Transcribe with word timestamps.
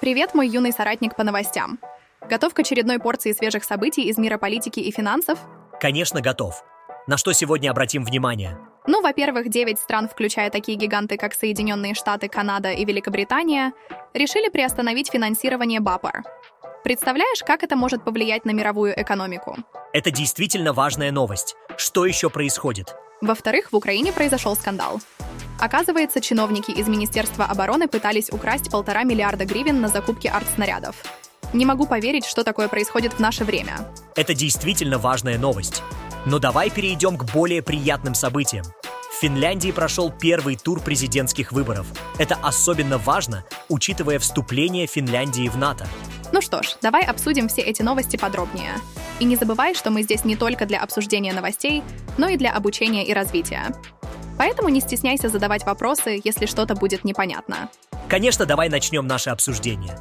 Привет, 0.00 0.32
мой 0.32 0.48
юный 0.48 0.72
соратник 0.72 1.14
по 1.14 1.24
новостям. 1.24 1.78
Готов 2.26 2.54
к 2.54 2.58
очередной 2.60 2.98
порции 2.98 3.32
свежих 3.32 3.64
событий 3.64 4.04
из 4.04 4.16
мира 4.16 4.38
политики 4.38 4.80
и 4.80 4.90
финансов? 4.90 5.38
Конечно, 5.78 6.22
готов. 6.22 6.64
На 7.06 7.18
что 7.18 7.34
сегодня 7.34 7.70
обратим 7.70 8.02
внимание? 8.02 8.58
Ну, 8.86 9.02
во-первых, 9.02 9.50
9 9.50 9.78
стран, 9.78 10.08
включая 10.08 10.48
такие 10.48 10.78
гиганты, 10.78 11.18
как 11.18 11.34
Соединенные 11.34 11.92
Штаты, 11.92 12.28
Канада 12.28 12.70
и 12.70 12.82
Великобритания, 12.86 13.74
решили 14.14 14.48
приостановить 14.48 15.10
финансирование 15.10 15.80
БАПАР. 15.80 16.22
Представляешь, 16.82 17.42
как 17.44 17.62
это 17.62 17.76
может 17.76 18.02
повлиять 18.02 18.46
на 18.46 18.52
мировую 18.52 18.98
экономику? 18.98 19.58
Это 19.92 20.10
действительно 20.10 20.72
важная 20.72 21.10
новость. 21.12 21.56
Что 21.76 22.06
еще 22.06 22.30
происходит? 22.30 22.96
Во-вторых, 23.20 23.72
в 23.72 23.76
Украине 23.76 24.12
произошел 24.12 24.56
скандал. 24.56 25.00
Оказывается, 25.58 26.20
чиновники 26.20 26.70
из 26.70 26.88
Министерства 26.88 27.44
обороны 27.44 27.86
пытались 27.86 28.30
украсть 28.30 28.70
полтора 28.70 29.04
миллиарда 29.04 29.44
гривен 29.44 29.80
на 29.80 29.88
закупки 29.88 30.26
артснарядов. 30.26 30.96
Не 31.52 31.66
могу 31.66 31.86
поверить, 31.86 32.24
что 32.24 32.44
такое 32.44 32.68
происходит 32.68 33.14
в 33.14 33.18
наше 33.18 33.44
время. 33.44 33.92
Это 34.16 34.34
действительно 34.34 34.98
важная 34.98 35.36
новость. 35.36 35.82
Но 36.24 36.38
давай 36.38 36.70
перейдем 36.70 37.18
к 37.18 37.24
более 37.32 37.62
приятным 37.62 38.14
событиям. 38.14 38.64
В 39.10 39.20
Финляндии 39.20 39.70
прошел 39.70 40.10
первый 40.10 40.56
тур 40.56 40.80
президентских 40.80 41.52
выборов. 41.52 41.86
Это 42.18 42.36
особенно 42.36 42.96
важно, 42.96 43.44
учитывая 43.68 44.18
вступление 44.18 44.86
Финляндии 44.86 45.48
в 45.48 45.58
НАТО. 45.58 45.86
Ну 46.32 46.40
что 46.40 46.62
ж, 46.62 46.76
давай 46.80 47.04
обсудим 47.04 47.48
все 47.48 47.62
эти 47.62 47.82
новости 47.82 48.16
подробнее. 48.16 48.74
И 49.18 49.24
не 49.24 49.36
забывай, 49.36 49.74
что 49.74 49.90
мы 49.90 50.02
здесь 50.02 50.24
не 50.24 50.36
только 50.36 50.64
для 50.66 50.80
обсуждения 50.80 51.32
новостей, 51.32 51.82
но 52.18 52.28
и 52.28 52.36
для 52.36 52.52
обучения 52.52 53.06
и 53.06 53.12
развития. 53.12 53.74
Поэтому 54.38 54.68
не 54.68 54.80
стесняйся 54.80 55.28
задавать 55.28 55.66
вопросы, 55.66 56.20
если 56.24 56.46
что-то 56.46 56.74
будет 56.74 57.04
непонятно. 57.04 57.68
Конечно, 58.08 58.46
давай 58.46 58.68
начнем 58.68 59.06
наше 59.06 59.30
обсуждение. 59.30 59.98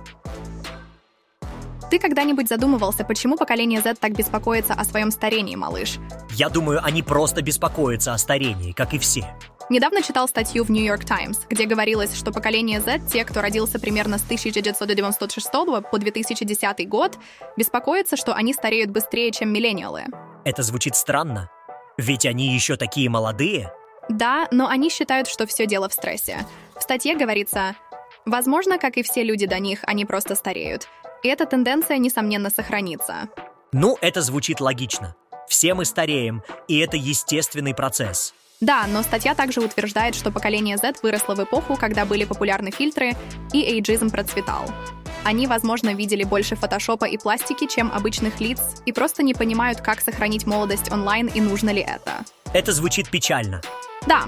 Ты 1.89 1.97
когда-нибудь 1.97 2.47
задумывался, 2.47 3.03
почему 3.03 3.35
поколение 3.35 3.81
Z 3.81 3.95
так 3.95 4.15
беспокоится 4.15 4.73
о 4.73 4.85
своем 4.85 5.09
старении, 5.09 5.55
малыш? 5.55 5.97
Я 6.31 6.49
думаю, 6.49 6.81
они 6.83 7.01
просто 7.01 7.41
беспокоятся 7.41 8.13
о 8.13 8.17
старении, 8.19 8.73
как 8.73 8.93
и 8.93 8.99
все. 8.99 9.35
Недавно 9.69 10.01
читал 10.01 10.27
статью 10.27 10.63
в 10.63 10.71
New 10.71 10.83
York 10.83 11.05
Times, 11.05 11.41
где 11.47 11.65
говорилось, 11.65 12.17
что 12.17 12.31
поколение 12.31 12.81
Z, 12.81 13.01
те, 13.11 13.23
кто 13.23 13.39
родился 13.39 13.79
примерно 13.79 14.17
с 14.17 14.23
1996 14.23 15.51
по 15.91 15.97
2010 15.99 16.89
год, 16.89 17.19
беспокоятся, 17.55 18.17
что 18.17 18.33
они 18.33 18.53
стареют 18.53 18.89
быстрее, 18.89 19.31
чем 19.31 19.53
миллениалы. 19.53 20.05
Это 20.43 20.63
звучит 20.63 20.95
странно. 20.95 21.51
Ведь 21.97 22.25
они 22.25 22.51
еще 22.51 22.77
такие 22.77 23.09
молодые. 23.09 23.71
Да, 24.09 24.47
но 24.49 24.67
они 24.67 24.89
считают, 24.89 25.27
что 25.27 25.45
все 25.45 25.67
дело 25.67 25.87
в 25.87 25.93
стрессе. 25.93 26.39
В 26.75 26.81
статье 26.81 27.15
говорится, 27.15 27.75
возможно, 28.25 28.79
как 28.79 28.97
и 28.97 29.03
все 29.03 29.21
люди 29.21 29.45
до 29.45 29.59
них, 29.59 29.81
они 29.83 30.03
просто 30.03 30.33
стареют. 30.33 30.87
И 31.21 31.27
эта 31.27 31.45
тенденция, 31.45 31.99
несомненно, 31.99 32.49
сохранится. 32.49 33.29
Ну, 33.71 33.99
это 34.01 34.23
звучит 34.23 34.61
логично. 34.61 35.15
Все 35.47 35.75
мы 35.75 35.85
стареем, 35.85 36.41
и 36.67 36.79
это 36.79 36.97
естественный 36.97 37.75
процесс. 37.75 38.33
Да, 38.61 38.87
но 38.87 39.03
статья 39.03 39.35
также 39.35 39.61
утверждает, 39.61 40.15
что 40.15 40.31
поколение 40.31 40.75
Z 40.75 40.95
выросло 41.01 41.33
в 41.33 41.43
эпоху, 41.43 41.77
когда 41.77 42.05
были 42.05 42.25
популярны 42.25 42.71
фильтры, 42.71 43.13
и 43.53 43.63
эйджизм 43.63 44.09
процветал. 44.09 44.65
Они, 45.23 45.47
возможно, 45.47 45.93
видели 45.93 46.23
больше 46.23 46.55
фотошопа 46.55 47.05
и 47.05 47.17
пластики, 47.17 47.67
чем 47.67 47.91
обычных 47.91 48.39
лиц, 48.41 48.59
и 48.85 48.91
просто 48.91 49.23
не 49.23 49.33
понимают, 49.33 49.79
как 49.79 50.01
сохранить 50.01 50.45
молодость 50.45 50.91
онлайн 50.91 51.27
и 51.27 51.39
нужно 51.39 51.69
ли 51.69 51.81
это. 51.81 52.25
Это 52.53 52.73
звучит 52.73 53.09
печально. 53.09 53.61
Да, 54.07 54.25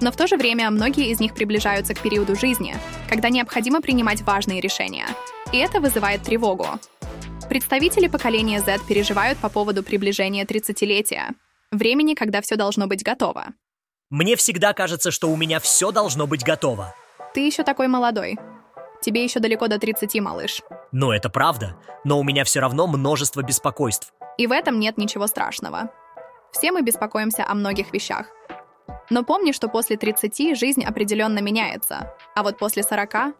но 0.00 0.12
в 0.12 0.16
то 0.16 0.26
же 0.26 0.36
время 0.36 0.70
многие 0.70 1.10
из 1.10 1.20
них 1.20 1.34
приближаются 1.34 1.94
к 1.94 2.00
периоду 2.00 2.36
жизни, 2.36 2.74
когда 3.08 3.30
необходимо 3.30 3.80
принимать 3.80 4.22
важные 4.22 4.60
решения. 4.60 5.06
И 5.52 5.58
это 5.58 5.80
вызывает 5.80 6.22
тревогу. 6.22 6.66
Представители 7.48 8.08
поколения 8.08 8.60
Z 8.60 8.80
переживают 8.88 9.38
по 9.38 9.48
поводу 9.48 9.82
приближения 9.82 10.44
30-летия, 10.44 11.34
времени, 11.70 12.14
когда 12.14 12.40
все 12.40 12.56
должно 12.56 12.86
быть 12.86 13.02
готово. 13.02 13.54
Мне 14.10 14.34
всегда 14.34 14.72
кажется, 14.72 15.12
что 15.12 15.30
у 15.30 15.36
меня 15.36 15.60
все 15.60 15.92
должно 15.92 16.26
быть 16.26 16.42
готово. 16.42 16.94
Ты 17.32 17.46
еще 17.46 17.62
такой 17.62 17.86
молодой. 17.86 18.38
Тебе 19.00 19.22
еще 19.22 19.38
далеко 19.38 19.68
до 19.68 19.78
30, 19.78 20.20
малыш. 20.20 20.62
Ну, 20.90 21.12
это 21.12 21.30
правда, 21.30 21.76
но 22.02 22.18
у 22.18 22.24
меня 22.24 22.42
все 22.42 22.58
равно 22.58 22.88
множество 22.88 23.42
беспокойств. 23.42 24.12
И 24.36 24.48
в 24.48 24.52
этом 24.52 24.80
нет 24.80 24.98
ничего 24.98 25.28
страшного. 25.28 25.90
Все 26.50 26.72
мы 26.72 26.82
беспокоимся 26.82 27.46
о 27.46 27.54
многих 27.54 27.92
вещах. 27.92 28.26
Но 29.10 29.22
помни, 29.22 29.52
что 29.52 29.68
после 29.68 29.96
30 29.96 30.58
жизнь 30.58 30.84
определенно 30.84 31.38
меняется, 31.38 32.12
а 32.34 32.42
вот 32.42 32.58
после 32.58 32.82
40 32.82 33.34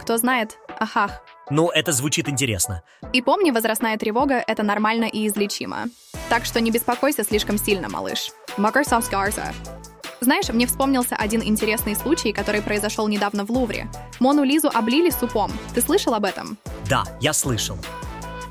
кто 0.00 0.16
знает, 0.18 0.58
ахах. 0.78 1.22
Ну, 1.50 1.70
это 1.70 1.92
звучит 1.92 2.28
интересно. 2.28 2.82
И 3.12 3.22
помни, 3.22 3.50
возрастная 3.50 3.96
тревога— 3.96 4.42
это 4.46 4.62
нормально 4.62 5.04
и 5.04 5.26
излечимо. 5.26 5.86
Так 6.28 6.44
что 6.44 6.60
не 6.60 6.70
беспокойся 6.70 7.24
слишком 7.24 7.56
сильно, 7.56 7.88
малыш. 7.88 8.30
Microsoft 8.56 9.12
Garza. 9.12 9.54
Знаешь, 10.20 10.48
мне 10.48 10.66
вспомнился 10.66 11.14
один 11.14 11.42
интересный 11.42 11.94
случай, 11.94 12.32
который 12.32 12.62
произошел 12.62 13.06
недавно 13.06 13.44
в 13.44 13.50
Лувре. 13.50 13.88
Мону 14.18 14.44
Лизу 14.44 14.70
облили 14.72 15.10
супом. 15.10 15.52
Ты 15.74 15.82
слышал 15.82 16.14
об 16.14 16.24
этом? 16.24 16.56
Да, 16.88 17.04
я 17.20 17.32
слышал. 17.32 17.76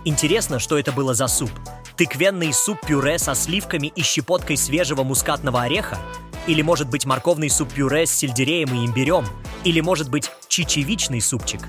Интересно, 0.03 0.59
что 0.59 0.77
это 0.77 0.91
было 0.91 1.13
за 1.13 1.27
суп. 1.27 1.49
Тыквенный 1.97 2.53
суп-пюре 2.53 3.17
со 3.17 3.33
сливками 3.33 3.87
и 3.87 4.03
щепоткой 4.03 4.57
свежего 4.57 5.03
мускатного 5.03 5.63
ореха? 5.63 5.97
Или, 6.45 6.61
может 6.61 6.89
быть, 6.89 7.05
морковный 7.05 7.49
суп-пюре 7.49 8.05
с 8.05 8.11
сельдереем 8.11 8.73
и 8.75 8.85
имбирем? 8.85 9.25
Или, 9.63 9.79
может 9.79 10.09
быть, 10.09 10.29
чечевичный 10.47 11.21
супчик? 11.21 11.61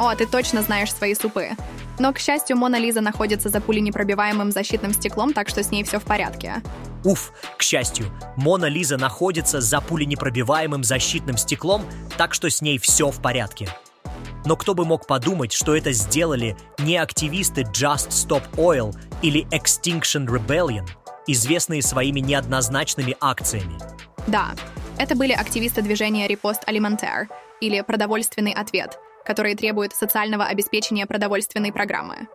О, 0.00 0.14
ты 0.14 0.26
точно 0.26 0.62
знаешь 0.62 0.94
свои 0.94 1.14
супы. 1.14 1.50
Но, 1.98 2.14
к 2.14 2.18
счастью, 2.18 2.56
Мона 2.56 2.76
Лиза 2.76 3.02
находится 3.02 3.50
за 3.50 3.60
пуленепробиваемым 3.60 4.50
защитным 4.50 4.94
стеклом, 4.94 5.34
так 5.34 5.50
что 5.50 5.62
с 5.62 5.70
ней 5.70 5.84
все 5.84 6.00
в 6.00 6.04
порядке. 6.04 6.62
Уф, 7.04 7.34
к 7.58 7.62
счастью, 7.62 8.06
Мона 8.34 8.64
Лиза 8.64 8.96
находится 8.96 9.60
за 9.60 9.82
пуленепробиваемым 9.82 10.84
защитным 10.84 11.36
стеклом, 11.36 11.82
так 12.16 12.32
что 12.32 12.48
с 12.48 12.62
ней 12.62 12.78
все 12.78 13.10
в 13.10 13.20
порядке. 13.20 13.68
Но 14.46 14.56
кто 14.56 14.72
бы 14.72 14.86
мог 14.86 15.06
подумать, 15.06 15.52
что 15.52 15.76
это 15.76 15.92
сделали 15.92 16.56
не 16.78 16.96
активисты 16.96 17.60
Just 17.64 18.08
Stop 18.08 18.44
Oil 18.56 18.96
или 19.20 19.46
Extinction 19.48 20.26
Rebellion, 20.26 20.88
известные 21.26 21.82
своими 21.82 22.20
неоднозначными 22.20 23.18
акциями. 23.20 23.78
Да, 24.26 24.54
это 24.96 25.14
были 25.14 25.32
активисты 25.32 25.82
движения 25.82 26.26
Репост 26.26 26.64
Alimentaire, 26.66 27.26
или 27.60 27.82
«Продовольственный 27.82 28.52
ответ», 28.52 28.98
которые 29.30 29.54
требуют 29.54 29.92
социального 29.92 30.46
обеспечения 30.46 31.06
продовольственной 31.06 31.72
программы. 31.72 32.26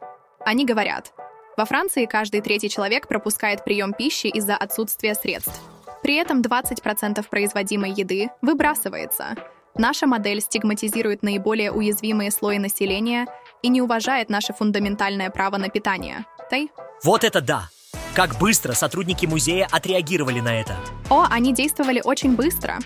Они 0.45 0.66
говорят, 0.66 1.11
во 1.57 1.66
Франции 1.66 2.06
каждый 2.06 2.39
третий 2.39 2.69
человек 2.69 3.09
пропускает 3.09 3.66
прием 3.66 3.91
пищи 3.91 4.28
из-за 4.28 4.56
отсутствия 4.56 5.13
средств. 5.13 5.59
При 6.01 6.16
этом 6.16 6.39
20% 6.39 7.25
производимой 7.29 7.91
еды 7.91 8.29
выбрасывается. 8.41 9.35
Наша 9.78 10.07
модель 10.07 10.39
стигматизирует 10.39 11.22
наиболее 11.22 11.73
уязвимые 11.73 12.31
слои 12.31 12.59
населения 12.59 13.27
и 13.62 13.67
не 13.67 13.81
уважает 13.81 14.29
наше 14.29 14.53
фундаментальное 14.53 15.29
право 15.29 15.57
на 15.57 15.67
питание. 15.67 16.25
Тай? 16.50 16.72
Вот 17.03 17.25
это 17.25 17.41
да! 17.41 17.67
Как 18.13 18.38
быстро 18.39 18.72
сотрудники 18.72 19.25
музея 19.25 19.67
отреагировали 19.69 20.39
на 20.39 20.62
это? 20.62 20.77
О, 21.09 21.25
они 21.29 21.53
действовали 21.53 22.01
очень 22.01 22.38
быстро. 22.38 22.79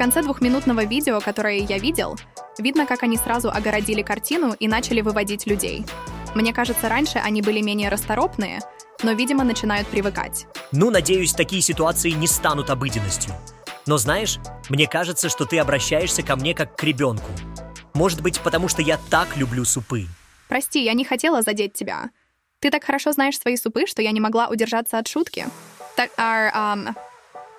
В 0.00 0.02
конце 0.02 0.22
двухминутного 0.22 0.86
видео, 0.86 1.20
которое 1.20 1.58
я 1.58 1.76
видел, 1.76 2.18
видно, 2.56 2.86
как 2.86 3.02
они 3.02 3.18
сразу 3.18 3.50
огородили 3.50 4.00
картину 4.00 4.56
и 4.58 4.66
начали 4.66 5.02
выводить 5.02 5.46
людей. 5.46 5.84
Мне 6.34 6.54
кажется, 6.54 6.88
раньше 6.88 7.18
они 7.18 7.42
были 7.42 7.60
менее 7.60 7.90
расторопные, 7.90 8.60
но, 9.02 9.12
видимо, 9.12 9.44
начинают 9.44 9.86
привыкать. 9.88 10.46
Ну, 10.72 10.90
надеюсь, 10.90 11.34
такие 11.34 11.60
ситуации 11.60 12.12
не 12.12 12.26
станут 12.26 12.70
обыденностью. 12.70 13.34
Но 13.84 13.98
знаешь, 13.98 14.38
мне 14.70 14.86
кажется, 14.86 15.28
что 15.28 15.44
ты 15.44 15.58
обращаешься 15.58 16.22
ко 16.22 16.34
мне 16.34 16.54
как 16.54 16.74
к 16.76 16.82
ребенку. 16.82 17.30
Может 17.92 18.22
быть, 18.22 18.40
потому 18.40 18.68
что 18.68 18.80
я 18.80 18.98
так 19.10 19.36
люблю 19.36 19.66
супы. 19.66 20.06
Прости, 20.48 20.82
я 20.82 20.94
не 20.94 21.04
хотела 21.04 21.42
задеть 21.42 21.74
тебя. 21.74 22.08
Ты 22.60 22.70
так 22.70 22.84
хорошо 22.84 23.12
знаешь 23.12 23.38
свои 23.38 23.58
супы, 23.58 23.84
что 23.86 24.00
я 24.00 24.12
не 24.12 24.20
могла 24.20 24.48
удержаться 24.48 24.96
от 24.96 25.08
шутки. 25.08 25.44
Так, 25.94 26.10
а, 26.16 26.50
а, 26.54 26.94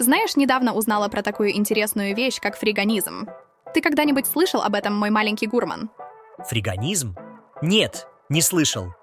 знаешь, 0.01 0.35
недавно 0.35 0.73
узнала 0.73 1.07
про 1.07 1.21
такую 1.21 1.55
интересную 1.55 2.15
вещь, 2.15 2.39
как 2.39 2.57
фриганизм. 2.57 3.27
Ты 3.73 3.81
когда-нибудь 3.81 4.27
слышал 4.27 4.61
об 4.61 4.75
этом, 4.75 4.95
мой 4.95 5.09
маленький 5.09 5.47
гурман? 5.47 5.89
Фриганизм? 6.47 7.15
Нет, 7.61 8.07
не 8.29 8.41
слышал. 8.41 8.93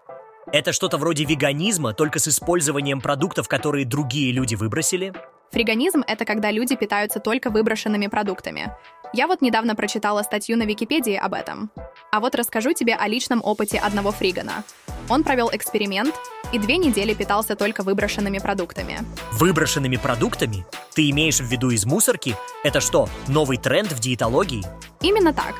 Это 0.52 0.72
что-то 0.72 0.96
вроде 0.96 1.24
веганизма, 1.24 1.92
только 1.92 2.18
с 2.18 2.28
использованием 2.28 3.00
продуктов, 3.00 3.48
которые 3.48 3.84
другие 3.84 4.32
люди 4.32 4.54
выбросили? 4.54 5.12
Фриганизм— 5.50 6.02
это 6.06 6.24
когда 6.24 6.50
люди 6.50 6.76
питаются 6.76 7.20
только 7.20 7.50
выброшенными 7.50 8.06
продуктами. 8.06 8.72
Я 9.12 9.26
вот 9.26 9.40
недавно 9.40 9.74
прочитала 9.74 10.22
статью 10.22 10.56
на 10.58 10.64
Википедии 10.64 11.16
об 11.16 11.32
этом. 11.32 11.70
А 12.12 12.20
вот 12.20 12.34
расскажу 12.34 12.72
тебе 12.72 12.94
о 12.94 13.08
личном 13.08 13.40
опыте 13.42 13.78
одного 13.78 14.10
фригана. 14.10 14.64
Он 15.08 15.24
провел 15.24 15.50
эксперимент 15.52 16.14
и 16.52 16.58
две 16.58 16.76
недели 16.76 17.14
питался 17.14 17.56
только 17.56 17.82
выброшенными 17.82 18.38
продуктами. 18.38 18.98
Выброшенными 19.32 19.96
продуктами? 19.96 20.66
Ты 20.94 21.10
имеешь 21.10 21.40
в 21.40 21.44
виду 21.44 21.70
из 21.70 21.84
мусорки? 21.84 22.36
Это 22.64 22.80
что, 22.80 23.08
новый 23.26 23.58
тренд 23.58 23.92
в 23.92 24.00
диетологии? 24.00 24.64
Именно 25.00 25.32
так. 25.32 25.54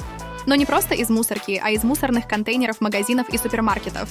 Но 0.47 0.55
не 0.55 0.65
просто 0.65 0.95
из 0.95 1.11
мусорки, 1.11 1.61
а 1.63 1.71
из 1.71 1.85
мусорных 1.85 2.27
контейнеров 2.27 2.81
магазинов 2.81 3.29
и 3.29 3.39
супермаркетов. 3.39 4.09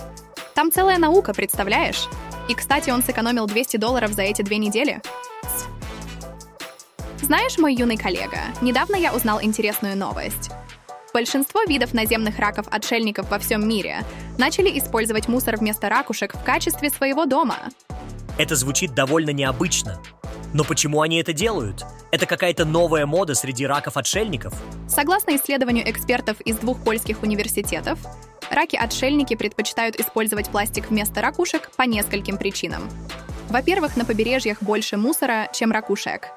Там 0.54 0.72
целая 0.72 0.98
наука, 0.98 1.34
представляешь? 1.34 2.08
И, 2.48 2.54
кстати, 2.54 2.90
он 2.90 3.04
сэкономил 3.04 3.48
200 3.48 3.78
долларов 3.78 4.12
за 4.12 4.22
эти 4.22 4.42
две 4.42 4.58
недели. 4.58 5.02
Знаешь, 7.22 7.58
мой 7.58 7.76
юный 7.76 7.98
коллега, 7.98 8.40
недавно 8.62 8.96
я 8.96 9.14
узнал 9.14 9.42
интересную 9.42 9.98
новость. 9.98 10.52
Большинство 11.18 11.64
видов 11.64 11.96
наземных 11.96 12.38
раков-отшельников 12.38 13.32
во 13.32 13.40
всем 13.40 13.68
мире 13.68 14.04
начали 14.38 14.78
использовать 14.78 15.28
мусор 15.28 15.58
вместо 15.58 15.90
ракушек 15.90 16.36
в 16.36 16.44
качестве 16.44 16.92
своего 16.92 17.26
дома. 17.26 17.58
Это 18.38 18.56
звучит 18.56 18.94
довольно 18.94 19.32
необычно. 19.32 20.00
Но 20.54 20.64
почему 20.64 21.02
они 21.02 21.18
это 21.20 21.34
делают? 21.34 21.84
Это 22.12 22.28
какая-то 22.28 22.66
новая 22.66 23.08
мода 23.08 23.34
среди 23.34 23.66
раков-отшельников? 23.66 24.54
Согласно 24.88 25.36
исследованию 25.36 25.90
экспертов 25.90 26.40
из 26.42 26.58
двух 26.58 26.84
польских 26.84 27.24
университетов, 27.24 27.98
раки-отшельники 28.52 29.36
предпочитают 29.36 30.00
использовать 30.00 30.50
пластик 30.50 30.92
вместо 30.92 31.22
ракушек 31.22 31.72
по 31.76 31.82
нескольким 31.82 32.38
причинам. 32.38 32.88
Во-первых, 33.50 33.98
на 33.98 34.06
побережьях 34.06 34.62
больше 34.62 34.98
мусора, 34.98 35.50
чем 35.52 35.72
ракушек. 35.72 36.28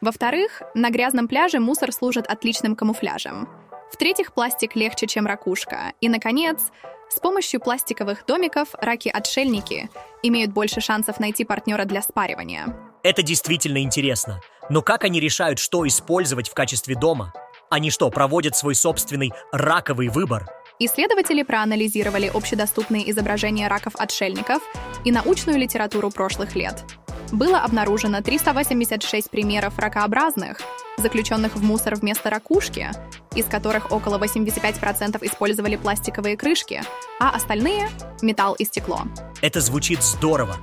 Во-вторых, 0.00 0.62
на 0.76 0.90
грязном 0.90 1.26
пляже 1.26 1.58
мусор 1.58 1.90
служит 1.90 2.28
отличным 2.28 2.76
камуфляжем. 2.76 3.48
В-третьих, 3.92 4.32
пластик 4.32 4.76
легче, 4.76 5.06
чем 5.06 5.26
ракушка. 5.26 5.92
И, 6.00 6.08
наконец, 6.08 6.60
с 7.08 7.18
помощью 7.20 7.60
пластиковых 7.60 8.24
домиков 8.26 8.68
раки-отшельники 8.74 9.90
имеют 10.22 10.52
больше 10.52 10.80
шансов 10.80 11.20
найти 11.20 11.44
партнера 11.44 11.84
для 11.84 12.02
спаривания. 12.02 12.66
Это 13.02 13.22
действительно 13.22 13.82
интересно. 13.82 14.40
Но 14.68 14.82
как 14.82 15.04
они 15.04 15.20
решают, 15.20 15.58
что 15.58 15.86
использовать 15.86 16.48
в 16.48 16.54
качестве 16.54 16.94
дома? 16.94 17.32
Они 17.70 17.90
что, 17.90 18.10
проводят 18.10 18.56
свой 18.56 18.74
собственный 18.74 19.32
раковый 19.52 20.08
выбор? 20.08 20.46
Исследователи 20.78 21.42
проанализировали 21.42 22.30
общедоступные 22.32 23.10
изображения 23.10 23.68
раков-отшельников 23.68 24.62
и 25.04 25.10
научную 25.10 25.58
литературу 25.58 26.10
прошлых 26.10 26.54
лет. 26.54 26.84
Было 27.32 27.58
обнаружено 27.58 28.22
386 28.22 29.28
примеров 29.30 29.78
ракообразных, 29.78 30.58
заключенных 30.98 31.56
в 31.56 31.62
мусор 31.62 31.94
вместо 31.96 32.30
ракушки, 32.30 32.90
из 33.34 33.46
которых 33.46 33.92
около 33.92 34.18
85% 34.18 35.24
использовали 35.26 35.76
пластиковые 35.76 36.36
крышки, 36.36 36.82
а 37.20 37.30
остальные— 37.30 37.88
металл 38.22 38.54
и 38.54 38.64
стекло. 38.64 39.02
Это 39.40 39.60
звучит 39.60 40.02
здорово. 40.02 40.56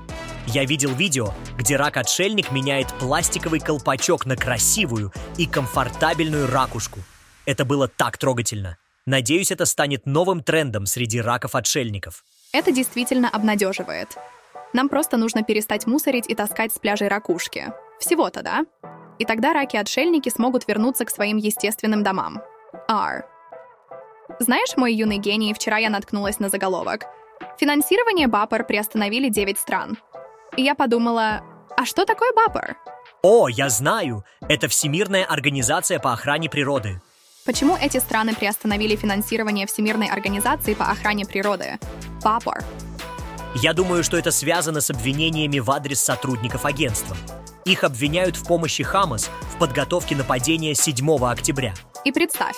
Я 0.47 0.63
видел 0.65 0.93
видео, 0.93 1.33
где 1.57 1.75
рак-отшельник 1.75 2.51
меняет 2.51 2.93
пластиковый 2.99 3.59
колпачок 3.59 4.25
на 4.25 4.35
красивую 4.35 5.11
и 5.37 5.47
комфортабельную 5.47 6.49
ракушку. 6.51 6.99
Это 7.45 7.65
было 7.65 7.87
так 7.87 8.17
трогательно. 8.17 8.77
Надеюсь, 9.05 9.51
это 9.51 9.65
станет 9.65 10.05
новым 10.05 10.43
трендом 10.43 10.85
среди 10.85 11.21
раков-отшельников. 11.21 12.23
Это 12.51 12.71
действительно 12.71 13.29
обнадеживает. 13.29 14.17
Нам 14.73 14.89
просто 14.89 15.17
нужно 15.17 15.43
перестать 15.43 15.87
мусорить 15.87 16.29
и 16.29 16.35
таскать 16.35 16.73
с 16.73 16.79
пляжей 16.79 17.07
ракушки. 17.07 17.71
Всего-то, 17.99 18.43
да? 18.43 18.65
И 19.19 19.25
тогда 19.25 19.53
раки-отшельники 19.53 20.29
смогут 20.29 20.67
вернуться 20.67 21.05
к 21.05 21.09
своим 21.09 21.37
естественным 21.37 22.03
домам. 22.03 22.41
R. 22.89 23.25
Знаешь, 24.39 24.75
мой 24.75 24.93
юный 24.93 25.17
гений, 25.17 25.53
вчера 25.53 25.77
я 25.77 25.89
наткнулась 25.89 26.39
на 26.39 26.49
заголовок. 26.49 27.05
Финансирование 27.59 28.27
БАПР 28.27 28.65
приостановили 28.65 29.29
9 29.29 29.57
стран. 29.57 29.97
И 30.57 30.63
я 30.63 30.75
подумала, 30.75 31.41
а 31.77 31.85
что 31.85 32.05
такое 32.05 32.31
БАПР? 32.33 32.75
О, 33.21 33.47
я 33.47 33.69
знаю! 33.69 34.23
Это 34.47 34.67
Всемирная 34.67 35.25
организация 35.25 35.99
по 35.99 36.13
охране 36.13 36.49
природы. 36.49 37.01
Почему 37.45 37.75
эти 37.75 37.99
страны 37.99 38.33
приостановили 38.33 38.95
финансирование 38.95 39.67
Всемирной 39.67 40.09
организации 40.09 40.73
по 40.73 40.85
охране 40.85 41.25
природы? 41.25 41.79
БАПР. 42.23 42.63
Я 43.55 43.73
думаю, 43.73 44.03
что 44.03 44.17
это 44.17 44.31
связано 44.31 44.81
с 44.81 44.89
обвинениями 44.89 45.59
в 45.59 45.71
адрес 45.71 46.01
сотрудников 46.01 46.65
агентства. 46.65 47.15
Их 47.65 47.83
обвиняют 47.83 48.35
в 48.35 48.45
помощи 48.45 48.83
Хамас 48.83 49.31
в 49.55 49.57
подготовке 49.57 50.15
нападения 50.15 50.75
7 50.75 51.25
октября. 51.25 51.73
И 52.03 52.11
представь, 52.11 52.55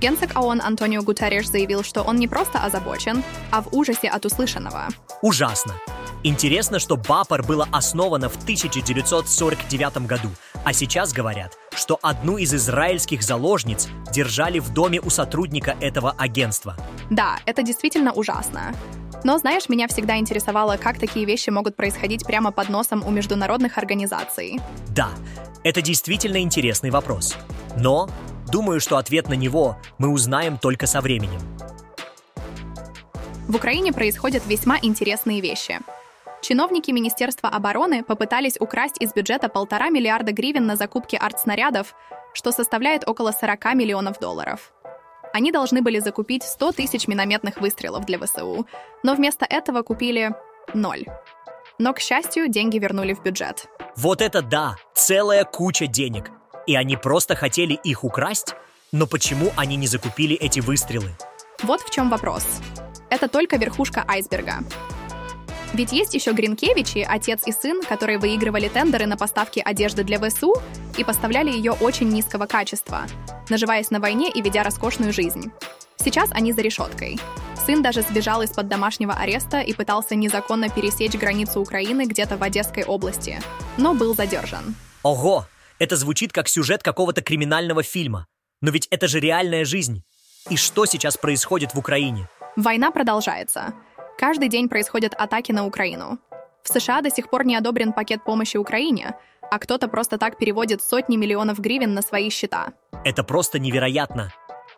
генсек 0.00 0.34
ООН 0.34 0.62
Антонио 0.62 1.02
Гутерреш 1.02 1.46
заявил, 1.46 1.84
что 1.84 2.00
он 2.00 2.16
не 2.16 2.26
просто 2.26 2.60
озабочен, 2.60 3.22
а 3.50 3.60
в 3.60 3.74
ужасе 3.74 4.08
от 4.08 4.24
услышанного. 4.24 4.88
Ужасно. 5.20 5.74
Интересно, 6.22 6.78
что 6.78 6.96
БАПР 6.96 7.42
было 7.42 7.68
основано 7.70 8.30
в 8.30 8.36
1949 8.36 10.06
году, 10.06 10.30
а 10.64 10.72
сейчас 10.72 11.12
говорят, 11.12 11.52
что 11.74 11.98
одну 12.00 12.38
из 12.38 12.54
израильских 12.54 13.22
заложниц 13.22 13.88
держали 14.10 14.58
в 14.58 14.72
доме 14.72 15.02
у 15.02 15.10
сотрудника 15.10 15.76
этого 15.82 16.14
агентства. 16.16 16.76
Да, 17.10 17.38
это 17.44 17.62
действительно 17.62 18.12
ужасно. 18.12 18.74
Но, 19.24 19.38
знаешь, 19.38 19.68
меня 19.68 19.88
всегда 19.88 20.18
интересовало, 20.18 20.76
как 20.76 20.98
такие 20.98 21.26
вещи 21.26 21.50
могут 21.50 21.76
происходить 21.76 22.24
прямо 22.24 22.52
под 22.52 22.68
носом 22.68 23.04
у 23.06 23.10
международных 23.10 23.78
организаций. 23.78 24.60
Да, 24.94 25.10
это 25.64 25.82
действительно 25.82 26.38
интересный 26.38 26.90
вопрос. 26.90 27.36
Но 27.76 28.08
думаю, 28.50 28.80
что 28.80 28.96
ответ 28.96 29.28
на 29.28 29.34
него 29.34 29.76
мы 29.98 30.10
узнаем 30.10 30.58
только 30.58 30.86
со 30.86 31.00
временем. 31.00 31.40
В 33.48 33.56
Украине 33.56 33.92
происходят 33.92 34.44
весьма 34.46 34.78
интересные 34.80 35.40
вещи. 35.40 35.78
Чиновники 36.42 36.90
Министерства 36.90 37.48
обороны 37.48 38.04
попытались 38.04 38.56
украсть 38.60 39.00
из 39.00 39.12
бюджета 39.12 39.48
полтора 39.48 39.88
миллиарда 39.88 40.32
гривен 40.32 40.66
на 40.66 40.76
закупки 40.76 41.16
артснарядов, 41.16 41.94
что 42.34 42.52
составляет 42.52 43.08
около 43.08 43.32
40 43.32 43.74
миллионов 43.74 44.20
долларов. 44.20 44.72
Они 45.36 45.52
должны 45.52 45.82
были 45.82 45.98
закупить 45.98 46.42
100 46.44 46.72
тысяч 46.72 47.08
минометных 47.08 47.60
выстрелов 47.60 48.06
для 48.06 48.18
ВСУ, 48.18 48.66
но 49.02 49.14
вместо 49.14 49.44
этого 49.44 49.82
купили 49.82 50.34
ноль. 50.72 51.04
Но, 51.78 51.92
к 51.92 52.00
счастью, 52.00 52.48
деньги 52.48 52.78
вернули 52.78 53.12
в 53.12 53.22
бюджет. 53.22 53.66
Вот 53.96 54.22
это 54.22 54.40
да! 54.40 54.76
Целая 54.94 55.44
куча 55.44 55.86
денег. 55.86 56.30
И 56.66 56.74
они 56.74 56.96
просто 56.96 57.34
хотели 57.34 57.74
их 57.74 58.02
украсть? 58.02 58.54
Но 58.92 59.06
почему 59.06 59.52
они 59.56 59.76
не 59.76 59.86
закупили 59.86 60.34
эти 60.34 60.60
выстрелы? 60.60 61.10
Вот 61.62 61.82
в 61.82 61.90
чем 61.90 62.08
вопрос. 62.08 62.46
Это 63.10 63.28
только 63.28 63.58
верхушка 63.58 64.06
айсберга. 64.08 64.64
Ведь 65.74 65.92
есть 65.92 66.14
еще 66.14 66.32
Гринкевичи, 66.32 67.06
отец 67.08 67.42
и 67.46 67.52
сын, 67.52 67.82
которые 67.82 68.18
выигрывали 68.18 68.68
тендеры 68.68 69.06
на 69.06 69.16
поставки 69.16 69.60
одежды 69.64 70.04
для 70.04 70.18
ВСУ 70.18 70.54
и 70.96 71.04
поставляли 71.04 71.50
ее 71.50 71.72
очень 71.72 72.08
низкого 72.08 72.46
качества, 72.46 73.06
наживаясь 73.48 73.90
на 73.90 74.00
войне 74.00 74.30
и 74.30 74.40
ведя 74.40 74.62
роскошную 74.62 75.12
жизнь. 75.12 75.50
Сейчас 75.96 76.30
они 76.32 76.52
за 76.52 76.62
решеткой. 76.62 77.18
Сын 77.66 77.82
даже 77.82 78.02
сбежал 78.02 78.42
из-под 78.42 78.68
домашнего 78.68 79.14
ареста 79.14 79.60
и 79.60 79.72
пытался 79.74 80.14
незаконно 80.14 80.68
пересечь 80.68 81.14
границу 81.14 81.60
Украины 81.60 82.06
где-то 82.06 82.36
в 82.36 82.42
Одесской 82.42 82.84
области, 82.84 83.40
но 83.76 83.92
был 83.92 84.14
задержан. 84.14 84.76
Ого! 85.02 85.46
Это 85.78 85.96
звучит 85.96 86.32
как 86.32 86.48
сюжет 86.48 86.82
какого-то 86.82 87.22
криминального 87.22 87.82
фильма. 87.82 88.26
Но 88.62 88.70
ведь 88.70 88.86
это 88.90 89.08
же 89.08 89.20
реальная 89.20 89.64
жизнь. 89.64 90.02
И 90.48 90.56
что 90.56 90.86
сейчас 90.86 91.16
происходит 91.16 91.74
в 91.74 91.78
Украине? 91.78 92.28
Война 92.56 92.90
продолжается. 92.90 93.74
Каждый 94.18 94.48
день 94.48 94.68
происходят 94.68 95.14
атаки 95.14 95.52
на 95.52 95.66
Украину. 95.66 96.18
В 96.62 96.68
США 96.68 97.02
до 97.02 97.10
сих 97.10 97.28
пор 97.28 97.44
не 97.44 97.54
одобрен 97.54 97.92
пакет 97.92 98.24
помощи 98.24 98.56
Украине, 98.56 99.14
а 99.50 99.58
кто-то 99.58 99.88
просто 99.88 100.16
так 100.16 100.38
переводит 100.38 100.82
сотни 100.82 101.16
миллионов 101.16 101.60
гривен 101.60 101.94
на 101.94 102.02
свои 102.02 102.30
счета. 102.30 102.72
Это 103.04 103.22
просто 103.22 103.58
невероятно. 103.58 104.32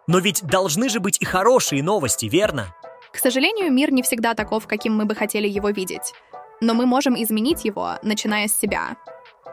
Но 0.07 0.19
ведь 0.19 0.43
должны 0.43 0.89
же 0.89 1.01
быть 1.01 1.21
и 1.21 1.25
хорошие 1.25 1.83
новости, 1.83 2.27
верно? 2.27 2.75
К 3.13 3.19
сожалению, 3.19 3.73
мир 3.73 3.93
не 3.93 4.03
всегда 4.03 4.35
таков, 4.35 4.67
каким 4.67 4.97
мы 4.97 5.05
бы 5.05 5.15
хотели 5.15 5.49
его 5.49 5.71
видеть. 5.71 6.13
Но 6.61 6.75
мы 6.75 6.85
можем 6.85 7.15
изменить 7.23 7.65
его, 7.65 7.95
начиная 8.03 8.49
с 8.49 8.59
себя. 8.59 8.97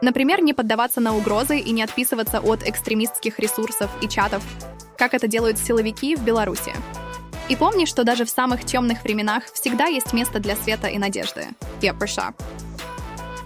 Например, 0.02 0.42
не 0.42 0.52
поддаваться 0.52 1.00
на 1.00 1.16
угрозы 1.16 1.58
и 1.58 1.70
не 1.70 1.82
отписываться 1.82 2.40
от 2.40 2.68
экстремистских 2.68 3.38
ресурсов 3.38 3.90
и 4.02 4.08
чатов, 4.08 4.42
как 4.98 5.14
это 5.14 5.26
делают 5.28 5.58
силовики 5.58 6.16
в 6.16 6.24
Беларуси. 6.24 6.72
И 7.48 7.56
помни, 7.56 7.84
что 7.84 8.04
даже 8.04 8.24
в 8.24 8.30
самых 8.30 8.64
темных 8.64 9.04
временах 9.04 9.44
всегда 9.52 9.86
есть 9.86 10.12
место 10.12 10.40
для 10.40 10.56
света 10.56 10.88
и 10.88 10.98
надежды. 10.98 11.46
Пепперша. 11.80 12.34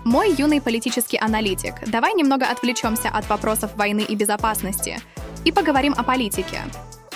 Мой 0.05 0.33
юный 0.33 0.63
политический 0.63 1.19
аналитик, 1.19 1.75
давай 1.87 2.15
немного 2.15 2.47
отвлечемся 2.47 3.11
от 3.11 3.29
вопросов 3.29 3.77
войны 3.77 4.01
и 4.01 4.17
безопасности 4.17 4.99
и 5.45 5.53
поговорим 5.53 5.95
о 5.97 6.03
политике. 6.03 6.63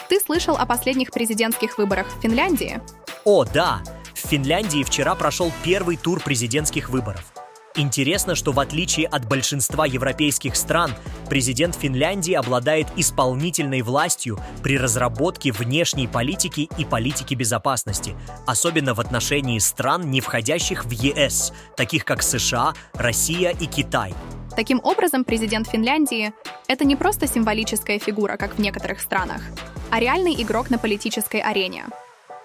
Ты 0.08 0.20
слышал 0.20 0.56
о 0.56 0.66
последних 0.66 1.10
президентских 1.10 1.78
выборах 1.78 2.06
в 2.08 2.20
Финляндии? 2.20 2.80
О, 3.24 3.44
да! 3.44 3.82
В 4.12 4.28
Финляндии 4.28 4.82
вчера 4.82 5.14
прошел 5.14 5.50
первый 5.62 5.96
тур 5.96 6.20
президентских 6.20 6.90
выборов. 6.90 7.33
Интересно, 7.76 8.36
что 8.36 8.52
в 8.52 8.60
отличие 8.60 9.08
от 9.08 9.26
большинства 9.26 9.84
европейских 9.84 10.54
стран, 10.54 10.92
президент 11.28 11.74
Финляндии 11.74 12.34
обладает 12.34 12.86
исполнительной 12.96 13.82
властью 13.82 14.38
при 14.62 14.78
разработке 14.78 15.50
внешней 15.50 16.06
политики 16.06 16.68
и 16.78 16.84
политики 16.84 17.34
безопасности, 17.34 18.14
особенно 18.46 18.94
в 18.94 19.00
отношении 19.00 19.58
стран, 19.58 20.08
не 20.10 20.20
входящих 20.20 20.84
в 20.84 20.90
ЕС, 20.90 21.52
таких 21.76 22.04
как 22.04 22.22
США, 22.22 22.74
Россия 22.92 23.50
и 23.50 23.66
Китай. 23.66 24.14
Таким 24.54 24.80
образом, 24.84 25.24
президент 25.24 25.68
Финляндии— 25.68 26.32
это 26.68 26.84
не 26.84 26.94
просто 26.94 27.26
символическая 27.26 27.98
фигура, 27.98 28.36
как 28.36 28.54
в 28.54 28.60
некоторых 28.60 29.00
странах. 29.00 29.42
а 29.90 30.00
реальный 30.00 30.34
игрок 30.42 30.70
на 30.70 30.78
политической 30.78 31.40
арене. 31.40 31.84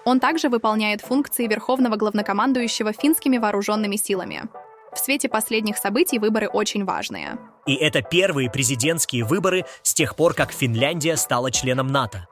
Он 0.04 0.20
также 0.20 0.48
выполняет 0.48 1.00
функции 1.00 1.48
верховного 1.48 1.96
главнокомандующего 1.96 2.92
финскими 2.92 3.38
вооруженными 3.38 3.96
силами. 3.96 4.42
В 4.92 4.98
свете 4.98 5.28
последних 5.28 5.76
событий 5.76 6.18
выборы 6.18 6.48
очень 6.48 6.84
важные. 6.84 7.38
И 7.66 7.74
это 7.74 8.02
первые 8.02 8.50
президентские 8.50 9.24
выборы 9.24 9.64
с 9.82 9.94
тех 9.94 10.16
пор, 10.16 10.34
как 10.34 10.52
Финляндия 10.52 11.16
стала 11.16 11.50
членом 11.50 11.86
НАТО. 11.86 12.26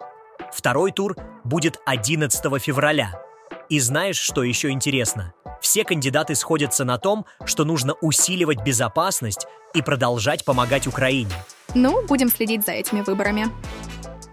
Второй 0.53 0.91
тур 0.93 1.17
будет 1.45 1.79
11 1.87 2.61
февраля. 2.61 3.23
И 3.69 3.79
знаешь, 3.81 4.17
что 4.17 4.43
еще 4.43 4.71
интересно? 4.71 5.35
Все 5.61 5.85
кандидаты 5.85 6.35
сходятся 6.35 6.85
на 6.85 6.99
том, 6.99 7.27
что 7.45 7.65
нужно 7.65 7.95
усиливать 8.01 8.63
безопасность 8.65 9.47
и 9.75 9.83
продолжать 9.83 10.45
помогать 10.45 10.87
Украине. 10.87 11.33
Ну, 11.75 12.05
будем 12.07 12.29
следить 12.29 12.65
за 12.65 12.73
этими 12.73 13.03
выборами. 13.03 13.47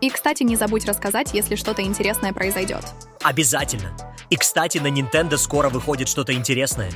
И, 0.02 0.10
кстати, 0.10 0.44
не 0.44 0.56
забудь 0.56 0.86
рассказать, 0.86 1.34
если 1.34 1.56
что-то 1.56 1.82
интересное 1.82 2.34
произойдет. 2.34 2.86
Обязательно. 3.22 3.96
И, 4.30 4.36
кстати, 4.36 4.78
на 4.78 4.88
Nintendo 4.88 5.38
скоро 5.38 5.70
выходит 5.70 6.08
что-то 6.08 6.34
интересное. 6.34 6.92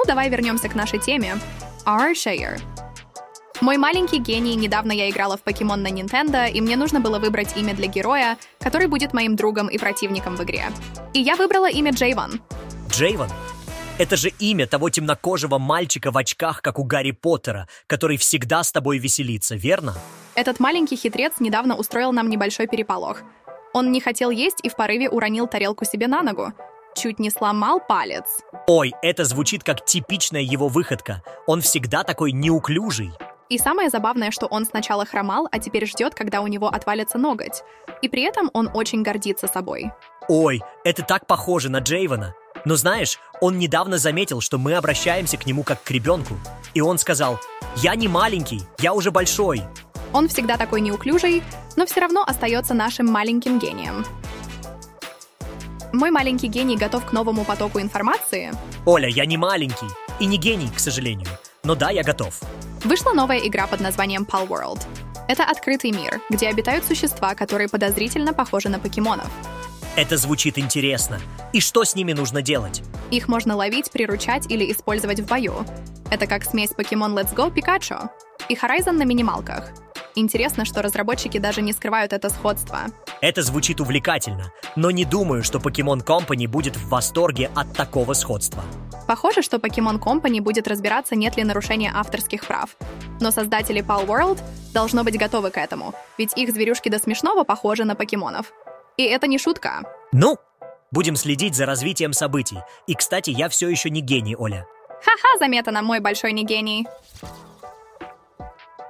Ну, 0.00 0.06
давай 0.06 0.30
вернемся 0.30 0.66
к 0.70 0.74
нашей 0.74 0.98
теме. 0.98 1.38
Our 1.84 2.12
Share. 2.12 2.58
Мой 3.60 3.76
маленький 3.76 4.18
гений, 4.18 4.54
недавно 4.54 4.92
я 4.92 5.10
играла 5.10 5.36
в 5.36 5.42
покемон 5.42 5.82
на 5.82 5.88
Nintendo, 5.88 6.50
и 6.50 6.62
мне 6.62 6.78
нужно 6.78 7.00
было 7.00 7.18
выбрать 7.18 7.54
имя 7.54 7.74
для 7.74 7.86
героя, 7.86 8.38
который 8.60 8.86
будет 8.86 9.12
моим 9.12 9.36
другом 9.36 9.68
и 9.68 9.76
противником 9.76 10.36
в 10.36 10.42
игре. 10.42 10.64
И 11.12 11.20
я 11.20 11.36
выбрала 11.36 11.68
имя 11.68 11.92
Джейван. 11.92 12.40
Джейван? 12.88 13.28
Это 13.98 14.16
же 14.16 14.30
имя 14.38 14.66
того 14.66 14.88
темнокожего 14.88 15.58
мальчика 15.58 16.10
в 16.10 16.16
очках, 16.16 16.62
как 16.62 16.78
у 16.78 16.84
Гарри 16.84 17.10
Поттера, 17.10 17.68
который 17.86 18.16
всегда 18.16 18.62
с 18.62 18.72
тобой 18.72 18.96
веселится, 18.96 19.54
верно? 19.54 19.92
Этот 20.34 20.60
маленький 20.60 20.96
хитрец 20.96 21.34
недавно 21.40 21.76
устроил 21.76 22.12
нам 22.12 22.30
небольшой 22.30 22.68
переполох. 22.68 23.18
Он 23.74 23.92
не 23.92 24.00
хотел 24.00 24.30
есть 24.30 24.60
и 24.62 24.70
в 24.70 24.76
порыве 24.76 25.10
уронил 25.10 25.46
тарелку 25.46 25.84
себе 25.84 26.06
на 26.06 26.22
ногу. 26.22 26.54
Чуть 26.94 27.18
не 27.18 27.30
сломал 27.30 27.80
палец. 27.80 28.24
Ой, 28.66 28.92
это 29.02 29.24
звучит 29.24 29.62
как 29.62 29.84
типичная 29.84 30.42
его 30.42 30.68
выходка. 30.68 31.22
Он 31.46 31.60
всегда 31.60 32.02
такой 32.02 32.32
неуклюжий. 32.32 33.12
И 33.48 33.58
самое 33.58 33.90
забавное, 33.90 34.30
что 34.30 34.46
он 34.46 34.64
сначала 34.64 35.04
хромал, 35.04 35.48
а 35.50 35.58
теперь 35.58 35.86
ждет, 35.86 36.14
когда 36.14 36.40
у 36.40 36.46
него 36.46 36.68
отвалится 36.68 37.18
ноготь. 37.18 37.62
И 38.02 38.08
при 38.08 38.22
этом 38.22 38.50
он 38.52 38.70
очень 38.72 39.02
гордится 39.02 39.46
собой. 39.48 39.90
Ой, 40.28 40.62
это 40.84 41.02
так 41.02 41.26
похоже 41.26 41.68
на 41.68 41.78
Джейвана. 41.78 42.34
Но 42.64 42.76
знаешь, 42.76 43.18
он 43.40 43.58
недавно 43.58 43.98
заметил, 43.98 44.40
что 44.40 44.58
мы 44.58 44.74
обращаемся 44.74 45.36
к 45.36 45.46
нему 45.46 45.62
как 45.64 45.82
к 45.82 45.90
ребенку. 45.90 46.34
И 46.74 46.80
он 46.80 46.98
сказал, 46.98 47.40
я 47.76 47.94
не 47.94 48.06
маленький, 48.06 48.62
я 48.78 48.92
уже 48.94 49.10
большой. 49.10 49.62
Он 50.12 50.28
всегда 50.28 50.56
такой 50.56 50.80
неуклюжий, 50.80 51.42
но 51.76 51.86
все 51.86 52.00
равно 52.00 52.22
остается 52.24 52.74
нашим 52.74 53.06
маленьким 53.06 53.58
гением. 53.58 54.04
Мой 55.92 56.10
маленький 56.10 56.46
гений 56.46 56.76
готов 56.76 57.04
к 57.04 57.12
новому 57.12 57.44
потоку 57.44 57.80
информации. 57.80 58.52
Оля, 58.86 59.08
я 59.08 59.26
не 59.26 59.36
маленький 59.36 59.88
и 60.20 60.26
не 60.26 60.36
гений, 60.36 60.70
к 60.74 60.78
сожалению. 60.78 61.28
Но 61.64 61.74
да, 61.74 61.90
я 61.90 62.02
готов. 62.04 62.40
Вышла 62.84 63.12
новая 63.12 63.38
игра 63.38 63.66
под 63.66 63.80
названием 63.80 64.22
Pal 64.22 64.46
World. 64.46 64.80
Это 65.28 65.44
открытый 65.44 65.90
мир, 65.90 66.20
где 66.30 66.48
обитают 66.48 66.84
существа, 66.84 67.34
которые 67.34 67.68
подозрительно 67.68 68.32
похожи 68.32 68.68
на 68.68 68.78
покемонов. 68.78 69.28
Это 69.96 70.16
звучит 70.16 70.58
интересно. 70.58 71.18
И 71.52 71.60
что 71.60 71.84
с 71.84 71.96
ними 71.96 72.12
нужно 72.12 72.40
делать? 72.40 72.82
Их 73.10 73.26
можно 73.26 73.56
ловить, 73.56 73.90
приручать 73.90 74.50
или 74.50 74.70
использовать 74.70 75.20
в 75.20 75.26
бою. 75.26 75.54
Это 76.10 76.26
как 76.26 76.44
смесь 76.44 76.70
Pokemon 76.70 77.14
Let's 77.14 77.34
Go 77.34 77.52
Pikachu 77.52 78.08
и 78.48 78.54
Horizon 78.54 78.92
на 78.92 79.02
минималках. 79.02 79.72
Интересно, 80.14 80.64
что 80.64 80.82
разработчики 80.82 81.38
даже 81.38 81.62
не 81.62 81.72
скрывают 81.72 82.12
это 82.12 82.28
сходство. 82.30 82.80
Это 83.20 83.42
звучит 83.42 83.80
увлекательно, 83.80 84.52
но 84.76 84.90
не 84.90 85.04
думаю, 85.04 85.44
что 85.44 85.58
Pokemon 85.58 86.04
Company 86.04 86.48
будет 86.48 86.76
в 86.76 86.88
восторге 86.88 87.50
от 87.54 87.72
такого 87.74 88.14
сходства. 88.14 88.62
Похоже, 89.06 89.42
что 89.42 89.58
Pokemon 89.58 89.98
Company 89.98 90.40
будет 90.40 90.68
разбираться, 90.68 91.16
нет 91.16 91.36
ли 91.36 91.44
нарушения 91.44 91.92
авторских 91.94 92.46
прав. 92.46 92.76
Но 93.20 93.30
создатели 93.30 93.82
Pal 93.82 94.06
World 94.06 94.40
должно 94.72 95.04
быть 95.04 95.18
готовы 95.18 95.50
к 95.50 95.58
этому, 95.58 95.94
ведь 96.18 96.36
их 96.36 96.52
зверюшки 96.52 96.88
до 96.88 96.98
смешного 96.98 97.44
похожи 97.44 97.84
на 97.84 97.94
покемонов. 97.94 98.52
И 98.96 99.04
это 99.04 99.26
не 99.26 99.38
шутка. 99.38 99.82
Ну, 100.12 100.36
будем 100.90 101.16
следить 101.16 101.54
за 101.54 101.66
развитием 101.66 102.12
событий. 102.12 102.58
И, 102.86 102.94
кстати, 102.94 103.30
я 103.30 103.48
все 103.48 103.68
еще 103.68 103.90
не 103.90 104.00
гений, 104.00 104.36
Оля. 104.36 104.66
Ха-ха, 104.88 105.38
заметано, 105.38 105.82
мой 105.82 106.00
большой 106.00 106.32
не 106.32 106.44
гений. 106.44 106.86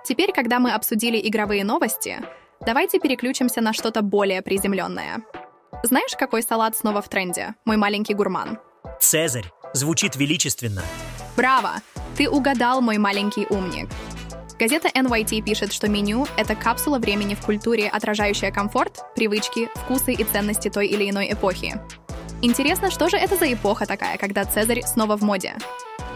Теперь, 0.05 0.33
когда 0.33 0.59
мы 0.59 0.73
обсудили 0.73 1.21
игровые 1.29 1.65
новости, 1.65 2.21
давайте 2.65 2.99
переключимся 2.99 3.61
на 3.61 3.73
что-то 3.73 4.03
более 4.03 4.43
приземленное. 4.43 5.23
Знаешь, 5.83 6.17
какой 6.19 6.43
салат 6.43 6.77
снова 6.77 7.03
в 7.03 7.09
тренде, 7.09 7.55
мой 7.65 7.77
маленький 7.77 8.15
гурман? 8.15 8.59
Цезарь. 9.01 9.51
Звучит 9.73 10.17
величественно. 10.17 10.83
Браво! 11.37 11.75
Ты 12.17 12.29
угадал, 12.29 12.81
мой 12.81 12.99
маленький 12.99 13.47
умник. 13.49 13.89
Газета 14.59 14.89
NYT 14.89 15.43
пишет, 15.43 15.73
что 15.73 15.89
меню— 15.89 16.27
это 16.37 16.55
капсула 16.55 16.99
времени 16.99 17.35
в 17.35 17.41
культуре, 17.41 17.89
отражающая 17.89 18.51
комфорт, 18.51 19.05
привычки, 19.15 19.71
вкусы 19.75 20.13
и 20.13 20.25
ценности 20.25 20.69
той 20.69 20.87
или 20.87 21.09
иной 21.09 21.33
эпохи. 21.33 21.81
Интересно, 22.43 22.91
что 22.91 23.09
же 23.09 23.17
это 23.17 23.37
за 23.37 23.53
эпоха 23.53 23.87
такая, 23.87 24.19
когда 24.19 24.45
Цезарь 24.45 24.83
снова 24.83 25.17
в 25.17 25.23
моде? 25.23 25.55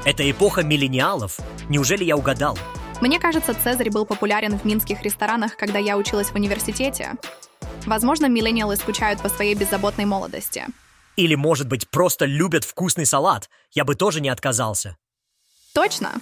Это 0.04 0.28
эпоха 0.30 0.62
миллениалов. 0.62 1.38
Неужели 1.68 2.04
я 2.04 2.16
угадал? 2.16 2.58
Мне 3.00 3.18
кажется, 3.18 3.54
Цезарь 3.54 3.90
был 3.90 4.06
популярен 4.06 4.58
в 4.58 4.64
минских 4.64 5.02
ресторанах, 5.02 5.56
когда 5.56 5.78
я 5.78 5.96
училась 5.96 6.28
в 6.28 6.34
университете. 6.34 7.14
Возможно, 7.86 8.26
миллениалы 8.26 8.76
скучают 8.76 9.20
по 9.20 9.28
своей 9.28 9.54
беззаботной 9.54 10.04
молодости. 10.04 10.66
Или, 11.16 11.34
может 11.34 11.68
быть, 11.68 11.88
просто 11.90 12.24
любят 12.24 12.64
вкусный 12.64 13.06
салат. 13.06 13.48
Я 13.72 13.84
бы 13.84 13.94
тоже 13.94 14.20
не 14.20 14.28
отказался. 14.28 14.96
Точно! 15.74 16.12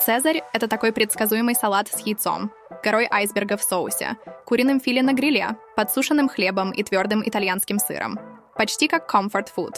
Цезарь— 0.00 0.42
это 0.54 0.66
такой 0.66 0.92
предсказуемый 0.92 1.54
салат 1.54 1.88
с 1.88 2.00
яйцом, 2.00 2.50
горой 2.82 3.06
айсберга 3.10 3.58
в 3.58 3.62
соусе, 3.62 4.16
куриным 4.46 4.80
филе 4.80 5.02
на 5.02 5.12
гриле, 5.12 5.56
подсушенным 5.76 6.28
хлебом 6.28 6.70
и 6.72 6.82
твердым 6.82 7.22
итальянским 7.26 7.78
сыром. 7.78 8.18
Почти 8.56 8.88
как 8.88 9.12
comfort 9.12 9.48
food. 9.54 9.76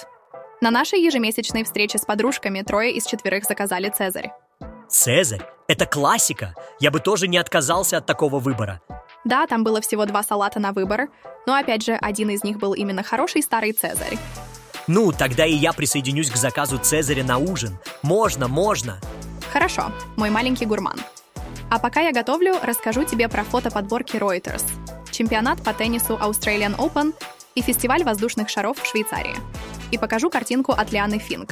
На 0.60 0.70
нашей 0.70 1.00
ежемесячной 1.00 1.64
встрече 1.64 1.98
с 1.98 2.04
подружками 2.04 2.62
трое 2.62 2.92
из 2.92 3.04
четверых 3.04 3.44
заказали 3.44 3.88
Цезарь. 3.88 4.30
Цезарь? 4.92 5.40
Это 5.68 5.86
классика. 5.86 6.54
Я 6.78 6.90
бы 6.90 7.00
тоже 7.00 7.26
не 7.26 7.38
отказался 7.38 7.96
от 7.96 8.06
такого 8.06 8.38
выбора. 8.38 8.82
Да, 9.24 9.46
там 9.46 9.64
было 9.64 9.80
всего 9.80 10.04
два 10.04 10.22
салата 10.22 10.60
на 10.60 10.72
выбор, 10.72 11.08
но 11.46 11.54
опять 11.54 11.82
же, 11.82 11.94
один 11.94 12.28
из 12.28 12.44
них 12.44 12.58
был 12.58 12.74
именно 12.74 13.02
хороший 13.02 13.42
старый 13.42 13.72
Цезарь. 13.72 14.18
Ну, 14.86 15.10
тогда 15.12 15.46
и 15.46 15.54
я 15.54 15.72
присоединюсь 15.72 16.30
к 16.30 16.36
заказу 16.36 16.78
Цезаря 16.78 17.24
на 17.24 17.38
ужин. 17.38 17.78
Можно, 18.02 18.48
можно. 18.48 19.00
Хорошо, 19.50 19.92
мой 20.16 20.28
маленький 20.28 20.66
гурман. 20.66 21.00
А 21.70 21.78
пока 21.78 22.02
я 22.02 22.12
готовлю, 22.12 22.56
расскажу 22.62 23.04
тебе 23.04 23.30
про 23.30 23.44
фотоподборки 23.44 24.16
Reuters, 24.16 24.64
чемпионат 25.10 25.62
по 25.62 25.72
теннису 25.72 26.18
Australian 26.20 26.76
Open 26.76 27.14
и 27.54 27.62
фестиваль 27.62 28.04
воздушных 28.04 28.50
шаров 28.50 28.78
в 28.78 28.86
Швейцарии. 28.86 29.36
И 29.90 29.96
покажу 29.96 30.28
картинку 30.28 30.72
от 30.72 30.92
Лианы 30.92 31.18
Финк. 31.18 31.50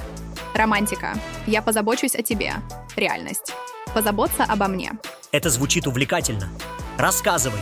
Романтика. 0.60 1.14
Я 1.46 1.62
позабочусь 1.62 2.14
о 2.14 2.22
тебе. 2.22 2.52
Реальность. 2.94 3.54
Позаботься 3.94 4.44
обо 4.44 4.68
мне. 4.68 4.92
Это 5.32 5.48
звучит 5.48 5.86
увлекательно. 5.86 6.50
Рассказывай. 6.98 7.60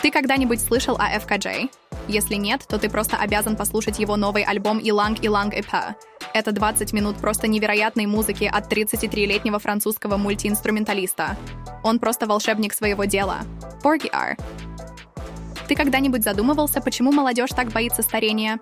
Ты 0.00 0.12
когда-нибудь 0.12 0.60
слышал 0.60 0.96
о 0.96 1.10
FKJ? 1.18 1.70
Если 2.06 2.36
нет, 2.36 2.64
то 2.68 2.78
ты 2.78 2.88
просто 2.88 3.16
обязан 3.16 3.56
послушать 3.56 3.98
его 3.98 4.16
новый 4.16 4.44
альбом 4.44 4.78
«Иланг 4.80 5.18
Иланг 5.22 5.54
Эпа», 5.54 5.96
это 6.36 6.52
20 6.52 6.92
минут 6.92 7.16
просто 7.16 7.48
невероятной 7.48 8.04
музыки 8.04 8.44
от 8.44 8.70
33-летнего 8.70 9.58
французского 9.58 10.18
мультиинструменталиста. 10.18 11.34
Он 11.82 11.98
просто 11.98 12.26
волшебник 12.26 12.74
своего 12.74 13.06
дела. 13.06 13.38
Porgy 13.82 14.10
R. 14.12 14.36
Ты 15.66 15.74
когда-нибудь 15.74 16.22
задумывался, 16.22 16.82
почему 16.82 17.10
молодежь 17.10 17.50
так 17.56 17.68
боится 17.72 18.02
старения? 18.02 18.60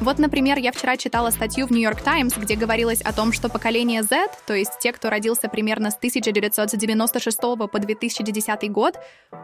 Вот, 0.00 0.18
например, 0.18 0.58
я 0.58 0.70
вчера 0.70 0.96
читала 0.96 1.30
статью 1.30 1.66
в 1.66 1.72
Нью-Йорк 1.72 2.00
Таймс, 2.02 2.36
где 2.36 2.54
говорилось 2.54 3.00
о 3.02 3.12
том, 3.12 3.32
что 3.32 3.48
поколение 3.48 4.02
Z, 4.02 4.28
то 4.46 4.54
есть 4.54 4.78
те, 4.80 4.92
кто 4.92 5.10
родился 5.10 5.48
примерно 5.48 5.90
с 5.90 5.96
1996 5.96 7.38
по 7.40 7.78
2010 7.78 8.70
год, 8.70 8.98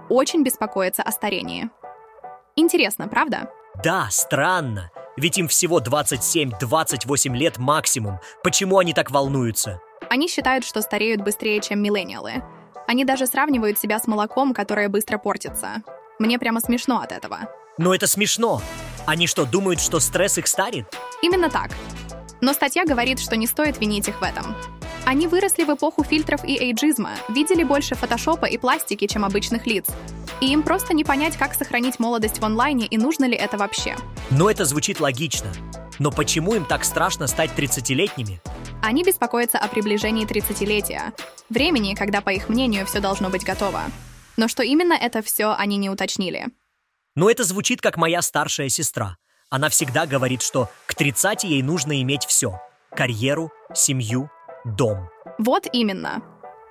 очень 0.09 0.45
беспокоится 0.45 1.03
о 1.03 1.11
старении. 1.11 1.71
Интересно, 2.57 3.09
правда? 3.09 3.51
Да, 3.83 4.07
странно. 4.11 4.91
Ведь 5.17 5.39
им 5.39 5.49
всего 5.49 5.81
27-28 5.81 7.37
лет 7.37 7.59
максимум. 7.59 8.21
Почему 8.45 8.79
они 8.79 8.93
так 8.93 9.11
волнуются? 9.11 9.81
Они 10.09 10.29
считают, 10.29 10.65
что 10.65 10.83
стареют 10.83 11.21
быстрее, 11.21 11.61
чем 11.61 11.83
миллениалы. 11.83 12.45
Они 12.87 13.05
даже 13.05 13.27
сравнивают 13.27 13.79
себя 13.79 13.99
с 13.99 14.07
молоком, 14.07 14.55
которое 14.55 14.89
быстро 14.89 15.19
портится. 15.19 15.83
Мне 16.19 16.39
прямо 16.39 16.61
смешно 16.61 17.01
от 17.01 17.11
этого. 17.11 17.49
Но 17.79 17.95
это 17.95 18.07
смешно. 18.07 18.61
Они 19.07 19.27
что, 19.27 19.45
думают, 19.45 19.81
что 19.81 20.01
стресс 20.01 20.39
их 20.39 20.47
старит? 20.47 20.87
Именно 21.23 21.51
так. 21.51 21.71
Но 22.41 22.53
статья 22.53 22.85
говорит, 22.85 23.21
что 23.21 23.37
не 23.37 23.47
стоит 23.47 23.81
винить 23.81 24.09
их 24.09 24.21
в 24.21 24.23
этом. 24.23 24.55
Они 25.05 25.27
выросли 25.27 25.65
в 25.65 25.69
эпоху 25.69 26.03
фильтров 26.03 26.43
и 26.45 26.57
эйджизма, 26.57 27.11
видели 27.29 27.63
больше 27.63 27.95
фотошопа 27.95 28.47
и 28.47 28.57
пластики, 28.57 29.07
чем 29.07 29.25
обычных 29.25 29.67
лиц. 29.67 29.87
И 30.41 30.51
им 30.51 30.63
просто 30.63 30.95
не 30.95 31.05
понять, 31.05 31.37
как 31.37 31.55
сохранить 31.55 32.01
молодость 32.01 32.39
в 32.39 32.45
онлайне 32.45 32.87
и 32.87 32.97
нужно 32.97 33.27
ли 33.27 33.37
это 33.37 33.59
вообще. 33.59 33.97
Но 34.31 34.51
это 34.51 34.65
звучит 34.65 35.01
логично. 35.01 35.49
Но 35.99 36.11
почему 36.11 36.55
им 36.55 36.65
так 36.65 36.85
страшно 36.85 37.27
стать 37.27 37.51
30-летними? 37.57 38.41
Они 38.83 39.05
беспокоятся 39.05 39.59
о 39.59 39.69
приближении 39.69 40.27
30-летия, 40.27 41.13
времени, 41.51 41.95
когда, 41.95 42.21
по 42.21 42.31
их 42.31 42.49
мнению, 42.49 42.87
все 42.87 43.01
должно 43.01 43.29
быть 43.29 43.45
готово. 43.45 43.83
Но 44.37 44.49
что 44.49 44.63
именно 44.63 44.95
это 44.95 45.23
все, 45.23 45.55
они 45.57 45.77
не 45.77 45.91
уточнили. 45.91 46.49
Но 47.15 47.31
это 47.31 47.45
звучит 47.45 47.81
как 47.81 47.97
моя 47.97 48.23
старшая 48.23 48.69
сестра. 48.69 49.17
Она 49.49 49.69
всегда 49.69 50.07
говорит, 50.07 50.43
что 50.43 50.69
к 50.87 50.95
30 50.95 51.45
ей 51.45 51.63
нужно 51.63 52.01
иметь 52.03 52.25
все. 52.27 52.61
Карьеру, 52.91 53.53
семью, 53.73 54.31
дом. 54.65 55.09
Вот 55.39 55.69
именно. 55.73 56.23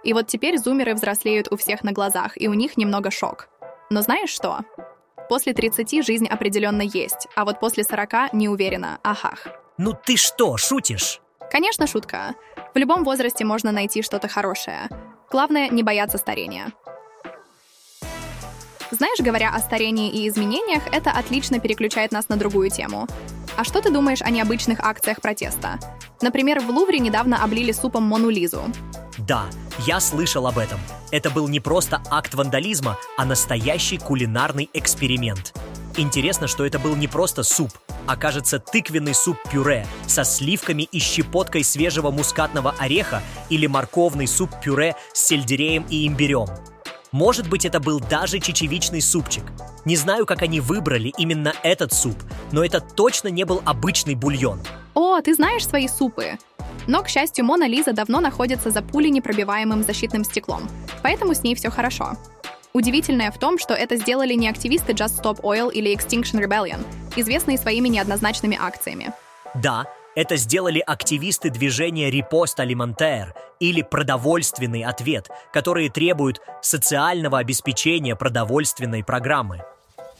И 0.04 0.12
вот 0.12 0.28
теперь 0.28 0.58
зумеры 0.58 0.96
взрослеют 0.96 1.48
у 1.52 1.56
всех 1.56 1.84
на 1.84 1.94
глазах, 1.94 2.34
и 2.36 2.50
у 2.50 2.54
них 2.54 2.76
немного 2.76 3.10
шок. 3.10 3.48
Но 3.90 4.02
знаешь 4.02 4.30
что? 4.30 4.60
После 5.30 5.54
30 5.54 6.06
жизнь 6.06 6.28
определенно 6.28 6.82
есть, 6.82 7.28
а 7.36 7.46
вот 7.46 7.62
после 7.62 7.86
40 7.86 8.34
не 8.34 8.50
уверена, 8.50 9.00
ахах. 9.04 9.48
Ну 9.78 9.94
ты 9.94 10.18
что, 10.18 10.58
шутишь? 10.58 11.22
Конечно, 11.50 11.88
шутка. 11.88 12.36
В 12.74 12.78
любом 12.78 13.04
возрасте 13.06 13.46
можно 13.46 13.72
найти 13.72 14.02
что-то 14.02 14.28
хорошее. 14.28 14.90
Главное, 15.32 15.70
не 15.70 15.84
бояться 15.84 16.18
старения. 16.18 16.74
Знаешь, 18.94 19.18
говоря 19.22 19.50
о 19.50 19.58
старении 19.58 20.12
и 20.12 20.28
изменениях, 20.30 20.84
это 20.92 21.10
отлично 21.10 21.60
переключает 21.60 22.12
нас 22.12 22.30
на 22.30 22.38
другую 22.38 22.70
тему. 22.70 23.08
А 23.58 23.64
что 23.64 23.82
ты 23.82 23.90
думаешь 23.90 24.22
о 24.22 24.30
необычных 24.30 24.80
акциях 24.82 25.20
протеста? 25.20 25.80
Например, 26.22 26.60
в 26.60 26.70
Лувре 26.70 27.00
недавно 27.00 27.44
облили 27.44 27.72
супом 27.72 28.04
Мону 28.04 28.30
Лизу. 28.30 28.62
Да, 29.18 29.46
я 29.88 30.00
слышал 30.00 30.46
об 30.46 30.60
этом. 30.60 30.80
Это 31.10 31.32
был 31.32 31.48
не 31.48 31.60
просто 31.60 32.04
акт 32.12 32.36
вандализма, 32.36 33.00
а 33.18 33.26
настоящий 33.26 33.98
кулинарный 33.98 34.70
эксперимент. 34.74 35.58
Интересно, 35.98 36.48
что 36.48 36.64
это 36.64 36.78
был 36.78 36.96
не 36.96 37.08
просто 37.08 37.42
суп, 37.42 37.72
а 38.06 38.16
кажется 38.16 38.60
тыквенный 38.60 39.16
суп-пюре 39.16 39.88
со 40.06 40.24
сливками 40.24 40.84
и 40.84 41.00
щепоткой 41.00 41.64
свежего 41.64 42.12
мускатного 42.12 42.76
ореха 42.78 43.24
или 43.50 43.66
морковный 43.66 44.28
суп-пюре 44.28 44.96
с 45.14 45.26
сельдереем 45.26 45.84
и 45.90 46.08
имбирем. 46.08 46.48
Может 47.14 47.48
быть, 47.48 47.64
это 47.64 47.80
был 47.80 48.00
даже 48.00 48.40
чечевичный 48.40 49.00
супчик. 49.00 49.44
Не 49.86 49.96
знаю, 49.96 50.26
как 50.26 50.42
они 50.42 50.60
выбрали 50.60 51.14
именно 51.20 51.54
этот 51.62 51.94
суп, 51.94 52.18
но 52.52 52.66
это 52.66 52.82
точно 52.82 53.28
не 53.28 53.44
был 53.44 53.62
обычный 53.66 54.16
бульон. 54.16 54.60
О, 54.96 55.22
ты 55.22 55.36
знаешь 55.36 55.68
свои 55.68 55.88
супы? 55.88 56.40
Но, 56.88 57.04
к 57.04 57.10
счастью, 57.10 57.46
Мона 57.46 57.68
Лиза 57.68 57.94
давно 57.94 58.20
находится 58.20 58.72
за 58.72 58.82
пуленепробиваемым 58.82 59.84
защитным 59.84 60.24
стеклом, 60.24 60.68
поэтому 61.04 61.36
с 61.36 61.44
ней 61.44 61.54
все 61.54 61.70
хорошо. 61.70 62.18
Удивительное 62.74 63.32
в 63.32 63.38
том, 63.38 63.60
что 63.60 63.76
это 63.76 63.96
сделали 63.98 64.34
не 64.34 64.50
активисты 64.50 64.94
Just 64.94 65.22
Stop 65.22 65.42
Oil 65.42 65.72
или 65.72 65.96
Extinction 65.96 66.44
Rebellion, 66.44 66.84
известные 67.16 67.60
своими 67.60 67.90
неоднозначными 67.90 68.58
акциями. 68.60 69.14
Да, 69.54 69.86
это 70.16 70.36
сделали 70.36 70.80
активисты 70.80 71.50
движения 71.50 72.10
«Репост 72.10 72.60
Алиментер» 72.60 73.34
или 73.60 73.82
«Продовольственный 73.82 74.84
ответ», 74.84 75.30
которые 75.52 75.90
требуют 75.90 76.42
социального 76.62 77.40
обеспечения 77.40 78.16
продовольственной 78.16 79.04
программы. 79.04 79.64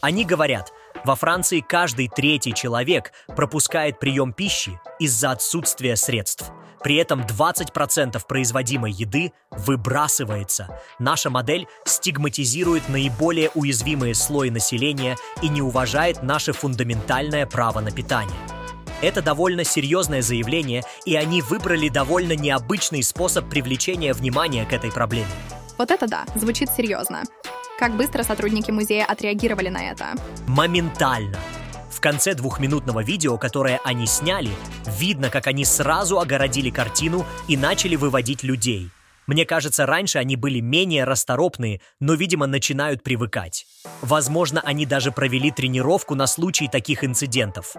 Они 0.00 0.24
говорят, 0.24 0.72
во 1.04 1.16
Франции 1.16 1.60
каждый 1.60 2.08
третий 2.08 2.52
человек 2.52 3.12
пропускает 3.28 3.98
прием 3.98 4.32
пищи 4.32 4.78
из-за 4.98 5.30
отсутствия 5.30 5.96
средств. 5.96 6.50
При 6.82 6.96
этом 6.96 7.22
20% 7.22 8.20
производимой 8.28 8.92
еды 8.92 9.32
выбрасывается. 9.50 10.78
Наша 10.98 11.30
модель 11.30 11.66
стигматизирует 11.86 12.90
наиболее 12.90 13.50
уязвимые 13.54 14.14
слои 14.14 14.50
населения 14.50 15.16
и 15.40 15.48
не 15.48 15.62
уважает 15.62 16.22
наше 16.22 16.52
фундаментальное 16.52 17.46
право 17.46 17.80
на 17.80 17.90
питание. 17.90 18.36
Это 19.04 19.20
довольно 19.20 19.64
серьезное 19.64 20.22
заявление, 20.22 20.82
и 21.04 21.14
они 21.14 21.42
выбрали 21.42 21.90
довольно 21.90 22.34
необычный 22.34 23.02
способ 23.02 23.50
привлечения 23.50 24.14
внимания 24.14 24.64
к 24.64 24.72
этой 24.72 24.90
проблеме. 24.90 25.28
Вот 25.76 25.90
это 25.90 26.06
да, 26.06 26.24
звучит 26.34 26.70
серьезно. 26.74 27.22
Как 27.78 27.98
быстро 27.98 28.22
сотрудники 28.22 28.70
музея 28.70 29.04
отреагировали 29.04 29.68
на 29.68 29.90
это? 29.90 30.14
Моментально. 30.46 31.38
В 31.90 32.00
конце 32.00 32.32
двухминутного 32.32 33.02
видео, 33.02 33.36
которое 33.36 33.78
они 33.84 34.06
сняли, 34.06 34.52
видно, 34.86 35.28
как 35.28 35.48
они 35.48 35.66
сразу 35.66 36.18
огородили 36.18 36.70
картину 36.70 37.26
и 37.46 37.58
начали 37.58 37.96
выводить 37.96 38.42
людей. 38.42 38.88
Мне 39.26 39.44
кажется, 39.44 39.84
раньше 39.84 40.18
они 40.18 40.36
были 40.36 40.60
менее 40.60 41.04
расторопные, 41.04 41.82
но, 42.00 42.14
видимо, 42.14 42.46
начинают 42.46 43.02
привыкать. 43.02 43.66
Возможно, 44.00 44.62
они 44.64 44.86
даже 44.86 45.12
провели 45.12 45.50
тренировку 45.50 46.14
на 46.14 46.26
случай 46.26 46.68
таких 46.68 47.04
инцидентов. 47.04 47.76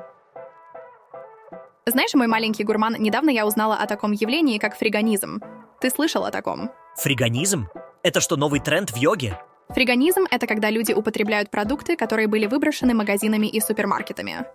Знаешь, 1.88 2.15
мой 2.15 2.26
маленький 2.26 2.63
гурман, 2.63 2.95
недавно 2.98 3.30
я 3.30 3.45
узнала 3.45 3.76
о 3.76 3.86
таком 3.86 4.12
явлении, 4.12 4.58
как 4.58 4.76
фриганизм. 4.76 5.39
Ты 5.80 5.91
слышал 5.91 6.26
о 6.26 6.32
таком? 6.32 6.71
Фриганизм? 6.98 7.67
Это 8.02 8.21
что, 8.21 8.38
новый 8.38 8.60
тренд 8.60 8.89
в 8.89 8.98
йоге? 8.98 9.39
Фриганизм— 9.69 10.26
это 10.32 10.48
когда 10.48 10.71
люди 10.71 10.93
употребляют 10.93 11.52
продукты, 11.52 11.95
которые 11.95 12.28
были 12.28 12.48
выброшены 12.48 12.95
магазинами 12.95 13.45
и 13.45 13.60
супермаркетами. 13.60 14.48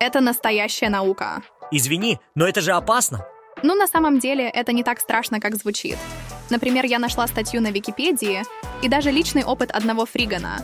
Это 0.00 0.20
настоящая 0.20 0.90
наука. 0.90 1.42
Извини, 1.70 2.18
но 2.34 2.46
это 2.46 2.60
же 2.60 2.72
опасно. 2.72 3.26
Ну, 3.62 3.74
на 3.74 3.86
самом 3.86 4.18
деле, 4.18 4.46
это 4.46 4.72
не 4.72 4.82
так 4.82 5.00
страшно, 5.00 5.40
как 5.40 5.56
звучит. 5.56 5.96
Например, 6.50 6.84
я 6.84 6.98
нашла 6.98 7.26
статью 7.26 7.62
на 7.62 7.70
Википедии 7.70 8.42
и 8.82 8.88
даже 8.90 9.10
личный 9.10 9.44
опыт 9.44 9.70
одного 9.70 10.04
фригана. 10.04 10.58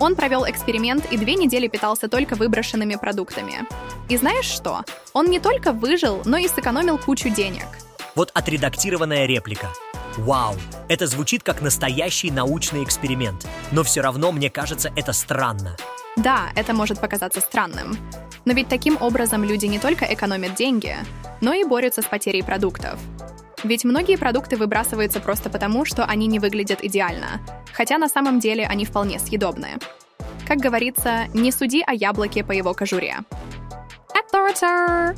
Он 0.00 0.16
провел 0.16 0.48
эксперимент 0.48 1.04
и 1.12 1.18
две 1.18 1.34
недели 1.34 1.68
питался 1.68 2.08
только 2.08 2.34
выброшенными 2.34 2.94
продуктами. 2.94 3.66
И 4.08 4.16
знаешь 4.16 4.46
что? 4.46 4.82
Он 5.12 5.26
не 5.26 5.38
только 5.38 5.72
выжил, 5.72 6.22
но 6.24 6.38
и 6.38 6.48
сэкономил 6.48 6.96
кучу 6.96 7.28
денег. 7.28 7.66
Вот 8.14 8.30
отредактированная 8.32 9.26
реплика. 9.26 9.68
Вау, 10.16 10.56
это 10.88 11.06
звучит 11.06 11.42
как 11.42 11.60
настоящий 11.60 12.30
научный 12.30 12.82
эксперимент, 12.82 13.46
но 13.70 13.82
все 13.82 14.00
равно 14.00 14.32
мне 14.32 14.48
кажется 14.48 14.90
это 14.96 15.12
странно. 15.12 15.76
Да, 16.16 16.48
это 16.56 16.72
может 16.72 16.98
показаться 16.98 17.40
странным. 17.40 17.96
Но 18.46 18.54
ведь 18.54 18.68
таким 18.68 18.96
образом 19.00 19.44
люди 19.44 19.66
не 19.66 19.78
только 19.78 20.06
экономят 20.06 20.54
деньги, 20.54 20.96
но 21.42 21.52
и 21.52 21.62
борются 21.62 22.00
с 22.00 22.06
потерей 22.06 22.42
продуктов. 22.42 22.98
Ведь 23.62 23.84
многие 23.84 24.16
продукты 24.16 24.56
выбрасываются 24.56 25.20
просто 25.20 25.50
потому, 25.50 25.84
что 25.84 26.04
они 26.04 26.26
не 26.26 26.38
выглядят 26.38 26.82
идеально, 26.82 27.40
хотя 27.72 27.98
на 27.98 28.08
самом 28.08 28.40
деле 28.40 28.66
они 28.66 28.84
вполне 28.84 29.18
съедобные. 29.18 29.78
Как 30.46 30.58
говорится, 30.58 31.26
не 31.34 31.52
суди 31.52 31.82
о 31.86 31.92
яблоке 31.92 32.42
по 32.42 32.52
его 32.52 32.74
кожуре. 32.74 33.18
Authority! 34.14 35.16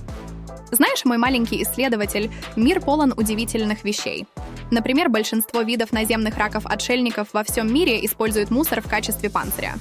Знаешь, 0.72 1.05
мой 1.05 1.18
маленький 1.18 1.62
исследователь, 1.62 2.31
мир 2.57 2.81
полон 2.81 3.12
удивительных 3.16 3.85
вещей. 3.85 4.26
Например, 4.70 5.11
большинство 5.11 5.61
видов 5.61 5.92
наземных 5.92 6.37
раков-отшельников 6.38 7.28
во 7.35 7.44
всем 7.44 7.72
мире 7.72 8.05
используют 8.05 8.50
мусор 8.50 8.81
в 8.81 8.88
качестве 8.88 9.28
панциря. 9.28 9.74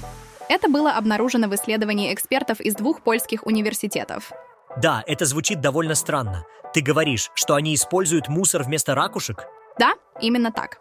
Это 0.49 0.67
было 0.67 0.91
обнаружено 0.91 1.47
в 1.47 1.55
исследовании 1.55 2.13
экспертов 2.13 2.59
из 2.59 2.75
двух 2.75 3.01
польских 3.01 3.45
университетов. 3.45 4.33
Да, 4.77 5.03
это 5.05 5.25
звучит 5.25 5.59
довольно 5.59 5.95
странно. 5.95 6.45
Ты 6.73 6.81
говоришь, 6.81 7.29
что 7.33 7.55
они 7.55 7.75
используют 7.75 8.29
мусор 8.29 8.63
вместо 8.63 8.95
ракушек? 8.95 9.45
Да, 9.77 9.93
именно 10.21 10.51
так. 10.51 10.79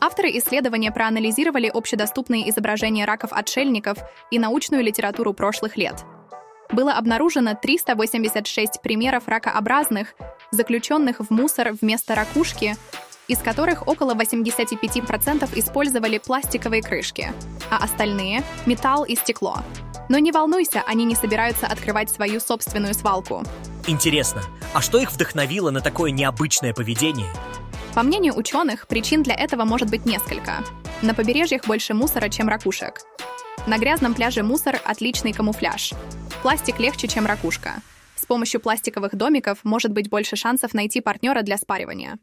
Авторы 0.00 0.30
исследования 0.38 0.92
проанализировали 0.92 1.68
общедоступные 1.68 2.48
изображения 2.50 3.04
раков-отшельников 3.04 3.98
и 4.30 4.38
научную 4.38 4.82
литературу 4.82 5.34
прошлых 5.34 5.76
лет. 5.76 6.04
Было 6.72 6.92
обнаружено 6.92 7.54
386 7.54 8.80
примеров 8.80 9.26
ракообразных, 9.26 10.14
заключенных 10.52 11.18
в 11.20 11.30
мусор 11.30 11.72
вместо 11.72 12.14
ракушки, 12.14 12.76
из 13.28 13.38
которых 13.38 13.86
около 13.86 14.14
85% 14.14 15.58
использовали 15.58 16.18
пластиковые 16.18 16.82
крышки, 16.82 17.32
а 17.70 17.84
остальные— 17.84 18.42
металл 18.66 19.04
и 19.04 19.16
стекло. 19.16 19.58
Но 20.10 20.18
не 20.18 20.32
волнуйся, 20.32 20.82
они 20.88 21.04
не 21.04 21.14
собираются 21.14 21.68
открывать 21.68 22.10
свою 22.10 22.40
собственную 22.40 22.94
свалку. 22.94 23.44
Интересно, 23.86 24.42
а 24.74 24.82
что 24.82 24.98
их 24.98 25.12
вдохновило 25.12 25.70
на 25.70 25.80
такое 25.80 26.10
необычное 26.10 26.74
поведение? 26.74 27.32
По 27.94 28.02
мнению 28.02 28.36
ученых, 28.36 28.88
причин 28.88 29.22
для 29.22 29.36
этого 29.36 29.64
может 29.64 29.88
быть 29.88 30.06
несколько. 30.06 30.64
На 31.00 31.14
побережьях 31.14 31.64
больше 31.64 31.94
мусора, 31.94 32.28
чем 32.28 32.48
ракушек. 32.48 33.02
На 33.68 33.78
грязном 33.78 34.14
пляже 34.14 34.42
мусор– 34.42 34.80
отличный 34.84 35.32
камуфляж. 35.32 35.92
Пластик 36.42 36.80
легче, 36.80 37.06
чем 37.06 37.24
ракушка. 37.26 37.74
С 38.16 38.26
помощью 38.26 38.60
пластиковых 38.60 39.14
домиков 39.14 39.58
может 39.62 39.92
быть 39.92 40.10
больше 40.10 40.34
шансов 40.34 40.74
найти 40.74 41.00
партнера 41.00 41.42
для 41.42 41.56
спаривания. 41.56 42.18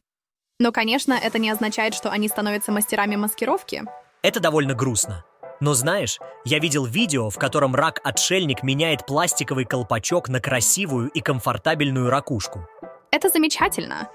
Но, 0.60 0.74
конечно, 0.74 1.14
это 1.14 1.40
не 1.40 1.50
означает, 1.50 1.94
что 1.94 2.10
они 2.10 2.28
становятся 2.28 2.74
мастерами 2.74 3.16
маскировки. 3.16 3.84
Это 4.24 4.42
довольно 4.42 4.74
грустно. 4.74 5.24
Но 5.60 5.74
знаешь, 5.74 6.20
я 6.46 6.60
видел 6.60 6.86
видео, 6.86 7.30
в 7.30 7.38
котором 7.38 7.76
рак-отшельник 7.76 8.64
меняет 8.64 9.06
пластиковый 9.06 9.66
колпачок 9.66 10.30
на 10.30 10.40
красивую 10.40 11.10
и 11.10 11.22
комфортабельную 11.22 12.10
ракушку. 12.10 12.68
Это 13.12 13.30
замечательно. 13.30 14.10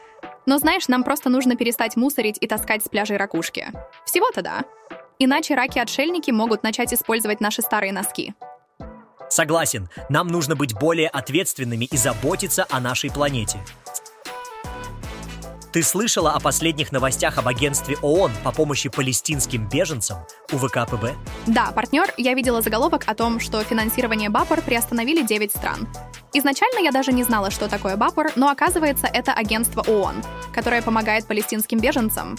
Но 0.46 0.58
знаешь, 0.58 0.88
нам 0.88 1.02
просто 1.04 1.30
нужно 1.30 1.56
перестать 1.56 1.96
мусорить 1.96 2.38
и 2.40 2.46
таскать 2.46 2.84
с 2.84 2.88
пляжей 2.88 3.16
ракушки. 3.16 3.68
Всего-то 4.04 4.42
да. 4.42 4.64
Иначе 5.18 5.54
раки-отшельники 5.54 6.30
могут 6.30 6.62
начать 6.62 6.92
использовать 6.92 7.40
наши 7.40 7.62
старые 7.62 7.92
носки. 7.92 8.34
Согласен, 9.28 9.88
нам 10.10 10.28
нужно 10.28 10.56
быть 10.56 10.74
более 10.74 11.08
ответственными 11.08 11.86
и 11.86 11.96
заботиться 11.96 12.66
о 12.68 12.80
нашей 12.80 13.10
планете. 13.10 13.60
Ты 15.72 15.82
слышала 15.82 16.32
о 16.32 16.40
последних 16.40 16.92
новостях 16.92 17.38
об 17.38 17.48
агентстве 17.48 17.96
ООН 18.02 18.32
по 18.44 18.52
помощи 18.52 18.90
палестинским 18.90 19.66
беженцам 19.70 20.18
УВКПБ? 20.52 21.14
Да, 21.46 21.72
партнер, 21.72 22.12
я 22.18 22.34
видела 22.34 22.60
заголовок 22.60 23.04
о 23.06 23.14
том, 23.14 23.40
что 23.40 23.64
финансирование 23.64 24.28
БАПОР 24.28 24.60
приостановили 24.60 25.22
9 25.22 25.50
стран. 25.50 25.88
Изначально 26.34 26.80
я 26.80 26.92
даже 26.92 27.10
не 27.10 27.24
знала, 27.24 27.50
что 27.50 27.70
такое 27.70 27.96
БАПОР, 27.96 28.32
но 28.36 28.50
оказывается, 28.50 29.06
это 29.06 29.32
агентство 29.32 29.80
ООН, 29.80 30.22
которое 30.52 30.82
помогает 30.82 31.26
палестинским 31.26 31.78
беженцам. 31.78 32.36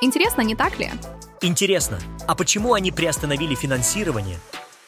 Интересно, 0.00 0.42
не 0.42 0.54
так 0.54 0.78
ли? 0.78 0.92
Интересно, 1.40 1.98
а 2.28 2.36
почему 2.36 2.74
они 2.74 2.92
приостановили 2.92 3.56
финансирование? 3.56 4.38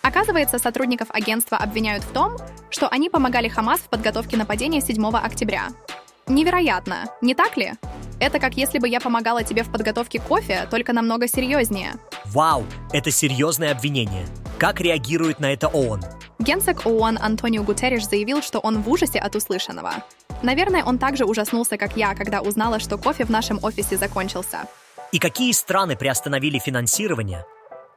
Оказывается, 0.02 0.60
сотрудников 0.60 1.08
агентства 1.10 1.56
обвиняют 1.56 2.04
в 2.04 2.12
том, 2.12 2.36
что 2.70 2.86
они 2.86 3.10
помогали 3.10 3.48
Хамас 3.48 3.80
в 3.80 3.88
подготовке 3.88 4.36
нападения 4.36 4.80
7 4.80 5.04
октября. 5.16 5.70
Невероятно, 6.26 7.04
не 7.20 7.34
так 7.34 7.56
ли? 7.56 7.72
Это 8.18 8.38
как 8.38 8.54
если 8.56 8.78
бы 8.78 8.88
я 8.88 9.00
помогала 9.00 9.42
тебе 9.42 9.62
в 9.62 9.70
подготовке 9.70 10.20
кофе, 10.20 10.66
только 10.70 10.92
намного 10.92 11.28
серьезнее. 11.28 11.94
Вау, 12.26 12.64
это 12.92 13.10
серьезное 13.10 13.72
обвинение. 13.72 14.26
Как 14.58 14.80
реагирует 14.80 15.40
на 15.40 15.52
это 15.52 15.68
ООН? 15.68 16.00
Генсек 16.38 16.86
ООН 16.86 17.18
Антонио 17.20 17.62
Гутерриш 17.62 18.06
заявил, 18.06 18.40
что 18.40 18.58
он 18.60 18.80
в 18.80 18.88
ужасе 18.88 19.18
от 19.18 19.36
услышанного. 19.36 19.92
Наверное, 20.42 20.84
он 20.84 20.98
также 20.98 21.24
ужаснулся, 21.26 21.76
как 21.76 21.96
я, 21.96 22.14
когда 22.14 22.40
узнала, 22.40 22.78
что 22.78 22.96
кофе 22.96 23.24
в 23.24 23.30
нашем 23.30 23.58
офисе 23.62 23.96
закончился. 23.96 24.66
И 25.12 25.18
какие 25.18 25.52
страны 25.52 25.96
приостановили 25.96 26.58
финансирование? 26.58 27.44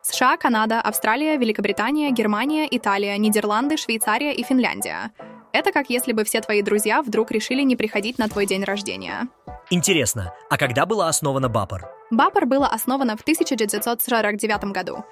США, 0.01 0.37
Канада, 0.37 0.79
Австралия, 0.81 1.37
Великобритания, 1.37 2.11
Германия, 2.11 2.67
Италия, 2.69 3.17
Нидерланды, 3.17 3.77
Швейцария 3.77 4.33
и 4.33 4.43
Финляндия. 4.43 5.11
Это 5.53 5.71
как 5.71 5.89
если 5.89 6.13
бы 6.13 6.23
все 6.23 6.41
твои 6.41 6.61
друзья 6.61 7.01
вдруг 7.01 7.31
решили 7.31 7.61
не 7.63 7.75
приходить 7.75 8.17
на 8.17 8.27
твой 8.27 8.45
день 8.45 8.63
рождения. 8.63 9.27
Интересно, 9.69 10.33
а 10.49 10.57
когда 10.57 10.85
была 10.85 11.09
основана 11.09 11.49
БАПОР? 11.49 11.87
БАПОР 12.11 12.45
было 12.45 12.67
основано 12.67 13.17
в 13.17 13.21
1949 13.21 14.65
году. 14.65 15.03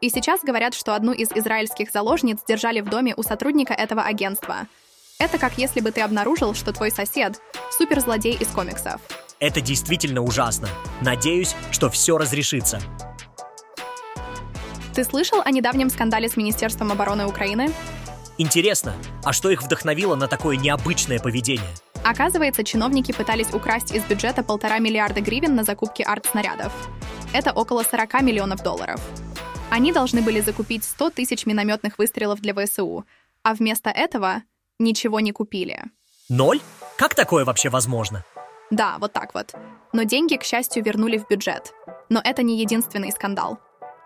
И 0.00 0.08
сейчас 0.08 0.40
говорят, 0.42 0.74
что 0.74 0.94
одну 0.94 1.12
из 1.12 1.30
израильских 1.32 1.90
заложниц 1.90 2.38
держали 2.46 2.80
в 2.80 2.88
доме 2.88 3.14
у 3.16 3.22
сотрудника 3.22 3.74
этого 3.74 4.02
агентства. 4.02 4.66
Это 5.18 5.36
как 5.38 5.58
если 5.58 5.80
бы 5.80 5.92
ты 5.92 6.00
обнаружил, 6.00 6.54
что 6.54 6.72
твой 6.72 6.90
сосед— 6.90 7.40
суперзлодей 7.70 8.34
из 8.34 8.48
комиксов. 8.48 9.00
Это 9.38 9.60
действительно 9.60 10.22
ужасно. 10.22 10.68
Надеюсь, 11.02 11.54
что 11.70 11.90
все 11.90 12.16
разрешится. 12.16 12.80
Ты 14.94 15.04
слышал 15.04 15.40
о 15.44 15.50
недавнем 15.50 15.90
скандале 15.90 16.28
с 16.28 16.36
Министерством 16.36 16.90
обороны 16.90 17.26
Украины? 17.26 17.70
Интересно, 18.40 18.94
а 19.22 19.34
что 19.34 19.50
их 19.50 19.62
вдохновило 19.62 20.14
на 20.14 20.26
такое 20.26 20.56
необычное 20.56 21.18
поведение? 21.18 21.74
Оказывается, 22.02 22.64
чиновники 22.64 23.12
пытались 23.12 23.52
украсть 23.52 23.94
из 23.94 24.02
бюджета 24.04 24.42
полтора 24.42 24.78
миллиарда 24.78 25.20
гривен 25.20 25.54
на 25.54 25.62
закупки 25.62 26.00
арт-снарядов. 26.00 26.72
Это 27.34 27.52
около 27.52 27.82
40 27.82 28.22
миллионов 28.22 28.62
долларов. 28.62 28.98
Они 29.68 29.92
должны 29.92 30.22
были 30.22 30.40
закупить 30.40 30.84
100 30.84 31.10
тысяч 31.10 31.44
минометных 31.44 31.98
выстрелов 31.98 32.40
для 32.40 32.54
ВСУ, 32.54 33.04
а 33.42 33.52
вместо 33.52 33.90
этого 33.90 34.42
ничего 34.78 35.20
не 35.20 35.32
купили. 35.32 35.82
Ноль? 36.30 36.62
Как 36.96 37.14
такое 37.14 37.44
вообще 37.44 37.68
возможно? 37.68 38.24
Да, 38.70 38.96
вот 39.00 39.12
так 39.12 39.34
вот. 39.34 39.52
Но 39.92 40.04
деньги, 40.04 40.36
к 40.36 40.44
счастью, 40.44 40.82
вернули 40.82 41.18
в 41.18 41.28
бюджет. 41.28 41.74
Но 42.08 42.22
это 42.24 42.42
не 42.42 42.58
единственный 42.58 43.12
скандал. 43.12 43.58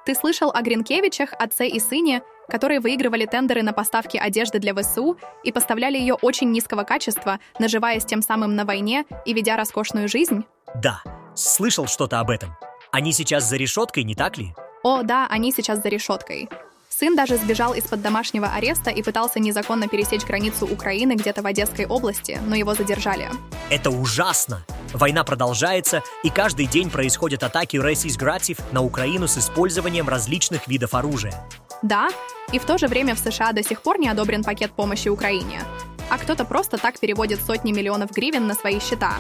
Ты 0.05 0.17
слышал 0.17 0.51
о 0.53 0.61
Гринкевичах, 0.61 1.33
отце 1.39 1.69
и 1.69 1.79
сыне, 1.79 2.23
которые 2.49 2.81
выигрывали 2.81 3.27
тендеры 3.27 3.63
на 3.63 3.73
поставки 3.73 4.17
одежды 4.17 4.59
для 4.59 4.75
ВСУ 4.75 5.19
и 5.43 5.53
поставляли 5.53 5.99
ее 5.99 6.15
очень 6.15 6.51
низкого 6.51 6.85
качества, 6.85 7.39
наживаясь 7.59 8.05
тем 8.05 8.23
самым 8.23 8.55
на 8.55 8.65
войне 8.65 9.05
и 9.25 9.33
ведя 9.33 9.57
роскошную 9.57 10.09
жизнь? 10.09 10.45
Да, 10.83 11.03
слышал 11.35 11.87
что-то 11.87 12.21
об 12.21 12.31
этом. 12.31 12.57
Они 12.93 13.13
сейчас 13.13 13.49
за 13.49 13.57
решеткой, 13.57 14.05
не 14.05 14.15
так 14.15 14.39
ли? 14.39 14.55
О, 14.83 15.03
да, 15.03 15.27
они 15.31 15.53
сейчас 15.53 15.83
за 15.83 15.89
решеткой. 15.89 16.49
Сын 16.97 17.17
даже 17.17 17.37
сбежал 17.39 17.75
из-под 17.75 18.03
домашнего 18.03 18.47
ареста 18.47 18.91
и 18.91 19.03
пытался 19.03 19.41
незаконно 19.41 19.89
пересечь 19.89 20.25
границу 20.25 20.65
Украины 20.67 21.15
где-то 21.15 21.43
в 21.43 21.47
Одесской 21.47 21.87
области, 21.87 22.39
но 22.47 22.55
его 22.55 22.75
задержали. 22.75 23.29
Это 23.69 23.91
ужасно! 23.91 24.65
Война 24.93 25.25
продолжается, 25.25 26.05
и 26.23 26.31
каждый 26.31 26.67
день 26.67 26.91
происходят 26.91 27.43
атаки 27.43 27.79
рейсис-гратив 27.79 28.59
на 28.71 28.81
Украину 28.81 29.27
с 29.27 29.37
использованием 29.39 30.09
различных 30.09 30.69
видов 30.69 30.95
оружия. 30.95 31.35
Да, 31.85 32.09
и 32.51 32.59
в 32.59 32.65
то 32.65 32.79
же 32.79 32.87
время 32.87 33.15
в 33.15 33.19
США 33.19 33.53
до 33.53 33.63
сих 33.63 33.83
пор 33.83 33.99
не 33.99 34.09
одобрен 34.09 34.43
пакет 34.43 34.73
помощи 34.73 35.09
Украине. 35.09 35.61
А 36.09 36.17
кто-то 36.17 36.47
просто 36.47 36.79
так 36.79 36.99
переводит 36.99 37.43
сотни 37.43 37.73
миллионов 37.73 38.11
гривен 38.11 38.47
на 38.47 38.55
свои 38.55 38.81
счета. 38.81 39.17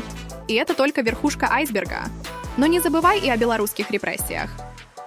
И 0.48 0.54
это 0.54 0.72
только 0.72 1.02
верхушка 1.02 1.46
айсберга. 1.50 2.04
Но 2.56 2.64
не 2.64 2.80
забывай 2.80 3.20
и 3.20 3.28
о 3.28 3.36
белорусских 3.36 3.90
репрессиях. 3.90 4.50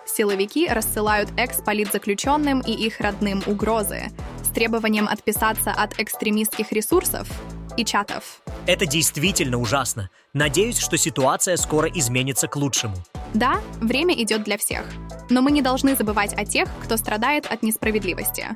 Силовики 0.06 0.68
рассылают 0.68 1.30
экс-политзаключенным 1.36 2.62
и 2.62 2.74
их 2.74 3.00
родным 3.00 3.42
угрозы 3.48 4.12
с 4.44 4.50
требованием 4.50 5.08
отписаться 5.08 5.72
от 5.72 6.00
экстремистских 6.00 6.72
ресурсов 6.72 7.28
и 7.76 7.84
чатов. 7.84 8.42
Это 8.68 8.86
действительно 8.86 9.58
ужасно. 9.58 10.12
Надеюсь, 10.34 10.78
что 10.78 10.96
ситуация 10.96 11.58
скоро 11.58 11.90
изменится 11.90 12.48
к 12.48 12.56
лучшему. 12.56 12.98
Да, 13.38 13.62
время 13.80 14.16
идет 14.16 14.44
для 14.44 14.58
всех. 14.58 14.84
Но 15.30 15.44
мы 15.44 15.52
не 15.52 15.62
должны 15.62 15.96
забывать 15.96 16.34
о 16.34 16.44
тех, 16.44 16.68
кто 16.84 16.98
страдает 16.98 17.46
от 17.46 17.62
несправедливости. 17.62 18.48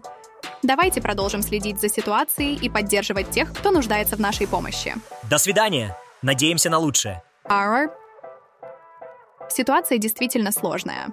Давайте 0.64 1.02
продолжим 1.02 1.44
следить 1.44 1.80
за 1.80 1.88
ситуацией 1.88 2.56
и 2.56 2.68
поддерживать 2.68 3.30
тех, 3.30 3.54
кто 3.54 3.70
нуждается 3.70 4.16
в 4.16 4.20
нашей 4.20 4.48
помощи. 4.48 4.96
До 5.30 5.38
свидания. 5.38 5.96
Надеемся 6.24 6.72
на 6.72 6.80
лучшее. 6.80 7.22
Our... 7.48 7.92
Ситуация 9.52 10.00
действительно 10.00 10.52
сложная. 10.52 11.10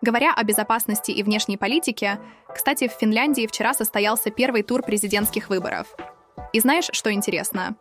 Говоря 0.00 0.34
о 0.34 0.42
безопасности 0.42 1.12
и 1.12 1.22
внешней 1.22 1.56
политике, 1.56 2.18
кстати, 2.52 2.88
в 2.88 2.92
Финляндии 2.92 3.46
вчера 3.46 3.72
состоялся 3.72 4.32
первый 4.32 4.64
тур 4.64 4.82
президентских 4.82 5.48
выборов. 5.48 5.86
И 6.52 6.58
знаешь, 6.58 6.90
что 6.92 7.12
интересно? 7.12 7.76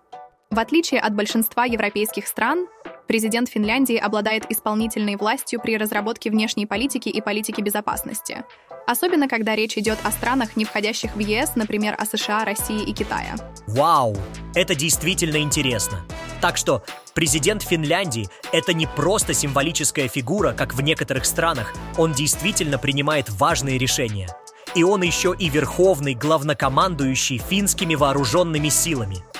В 0.52 0.60
отличие 0.60 1.00
от 1.00 1.16
большинства 1.16 1.66
европейских 1.66 2.28
стран, 2.28 2.68
президент 3.12 3.50
Финляндии 3.50 3.98
обладает 3.98 4.50
исполнительной 4.50 5.18
властью 5.18 5.60
при 5.62 5.76
разработке 5.76 6.30
внешней 6.30 6.66
политики 6.66 7.10
и 7.10 7.20
политики 7.20 7.60
безопасности. 7.60 8.46
Особенно, 8.88 9.28
когда 9.28 9.54
речь 9.54 9.78
идет 9.78 9.98
о 10.04 10.12
странах, 10.12 10.56
не 10.56 10.64
входящих 10.64 11.14
в 11.18 11.20
ЕС, 11.20 11.58
например, 11.58 11.94
о 12.00 12.06
США, 12.06 12.46
России 12.46 12.82
и 12.82 12.94
Китае. 12.94 13.36
Вау! 13.68 14.16
Это 14.56 14.76
действительно 14.76 15.42
интересно. 15.42 16.06
Так 16.40 16.56
что 16.56 16.84
президент 17.14 17.64
Финляндии— 17.64 18.30
это 18.54 18.74
не 18.74 18.88
просто 18.88 19.34
символическая 19.34 20.08
фигура, 20.08 20.54
как 20.54 20.74
в 20.74 20.80
некоторых 20.80 21.26
странах, 21.26 21.74
он 21.98 22.14
действительно 22.14 22.78
принимает 22.78 23.30
важные 23.30 23.78
решения. 23.78 24.30
И 24.74 24.84
он 24.84 25.02
еще 25.02 25.36
и 25.38 25.50
верховный 25.50 26.14
главнокомандующий 26.14 27.40
финскими 27.40 27.96
вооруженными 27.96 28.70
силами— 28.70 29.18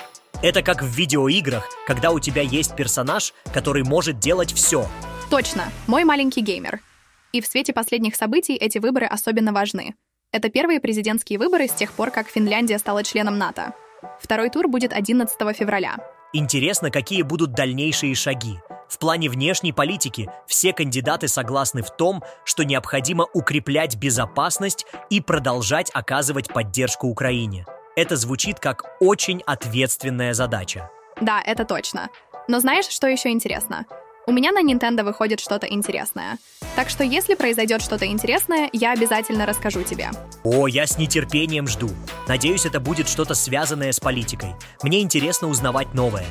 это 0.42 0.62
как 0.62 0.82
в 0.82 0.86
видеоиграх, 0.86 1.68
когда 1.86 2.10
у 2.10 2.18
тебя 2.18 2.42
есть 2.42 2.76
персонаж, 2.76 3.32
который 3.54 3.84
может 3.84 4.18
делать 4.18 4.52
все. 4.52 4.86
Точно, 5.30 5.64
мой 5.86 6.04
маленький 6.04 6.42
геймер. 6.42 6.80
И 7.32 7.40
в 7.40 7.46
свете 7.46 7.72
последних 7.72 8.16
событий 8.16 8.54
эти 8.54 8.78
выборы 8.78 9.06
особенно 9.06 9.52
важны. 9.52 9.94
Это 10.32 10.50
первые 10.50 10.80
президентские 10.80 11.38
выборы 11.38 11.68
с 11.68 11.72
тех 11.72 11.92
пор, 11.92 12.10
как 12.10 12.28
Финляндия 12.28 12.78
стала 12.78 13.04
членом 13.04 13.38
НАТО. 13.38 13.74
Второй 14.20 14.50
тур 14.50 14.68
будет 14.68 14.92
11 14.92 15.56
февраля. 15.56 15.96
Интересно, 16.32 16.90
какие 16.90 17.22
будут 17.22 17.52
дальнейшие 17.52 18.14
шаги. 18.14 18.58
В 18.88 18.98
плане 18.98 19.28
внешней 19.28 19.72
политики 19.72 20.30
все 20.46 20.72
кандидаты 20.72 21.28
согласны 21.28 21.82
в 21.82 21.94
том, 21.96 22.22
что 22.44 22.64
необходимо 22.64 23.26
укреплять 23.32 23.96
безопасность 23.96 24.86
и 25.08 25.20
продолжать 25.20 25.90
оказывать 25.94 26.48
поддержку 26.48 27.06
Украине. 27.06 27.64
Это 27.94 28.16
звучит 28.16 28.58
как 28.58 28.84
очень 29.00 29.42
ответственная 29.44 30.32
задача. 30.32 30.90
Да, 31.20 31.42
это 31.44 31.66
точно. 31.66 32.08
Но 32.48 32.58
знаешь, 32.58 32.86
что 32.86 33.06
еще 33.06 33.28
интересно? 33.28 33.84
У 34.26 34.32
меня 34.32 34.50
на 34.52 34.62
Nintendo 34.62 35.02
выходит 35.02 35.40
что-то 35.40 35.66
интересное. 35.66 36.38
Так 36.74 36.88
что 36.88 37.04
если 37.04 37.34
произойдет 37.34 37.82
что-то 37.82 38.06
интересное, 38.06 38.70
я 38.72 38.92
обязательно 38.92 39.44
расскажу 39.44 39.82
тебе. 39.82 40.10
О, 40.42 40.68
я 40.68 40.86
с 40.86 40.96
нетерпением 40.96 41.66
жду. 41.66 41.90
Надеюсь, 42.28 42.64
это 42.64 42.80
будет 42.80 43.08
что-то 43.08 43.34
связанное 43.34 43.92
с 43.92 44.00
политикой. 44.00 44.54
Мне 44.82 45.02
интересно 45.02 45.48
узнавать 45.48 45.92
новое. 45.92 46.26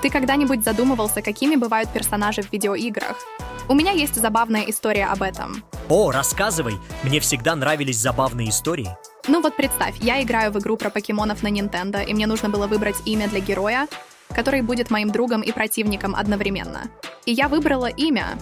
Ты 0.00 0.10
когда-нибудь 0.10 0.62
задумывался, 0.62 1.22
какими 1.22 1.56
бывают 1.56 1.90
персонажи 1.90 2.42
в 2.42 2.52
видеоиграх? 2.52 3.16
У 3.68 3.74
меня 3.74 3.90
есть 3.90 4.14
забавная 4.14 4.62
история 4.62 5.06
об 5.06 5.22
этом. 5.22 5.64
О, 5.88 6.12
рассказывай. 6.12 6.74
Мне 7.02 7.18
всегда 7.18 7.56
нравились 7.56 7.98
забавные 7.98 8.50
истории. 8.50 8.96
Ну 9.28 9.40
вот 9.40 9.56
представь, 9.56 9.96
я 10.00 10.22
играю 10.22 10.50
в 10.50 10.58
игру 10.58 10.76
про 10.76 10.90
покемонов 10.90 11.42
на 11.42 11.48
Nintendo, 11.48 12.04
и 12.04 12.14
мне 12.14 12.26
нужно 12.26 12.48
было 12.48 12.66
выбрать 12.66 12.96
имя 13.04 13.28
для 13.28 13.40
героя, 13.40 13.86
который 14.34 14.62
будет 14.62 14.90
моим 14.90 15.10
другом 15.10 15.42
и 15.42 15.52
противником 15.52 16.14
одновременно. 16.14 16.90
И 17.26 17.32
я 17.32 17.48
выбрала 17.48 17.86
имя 17.86 18.38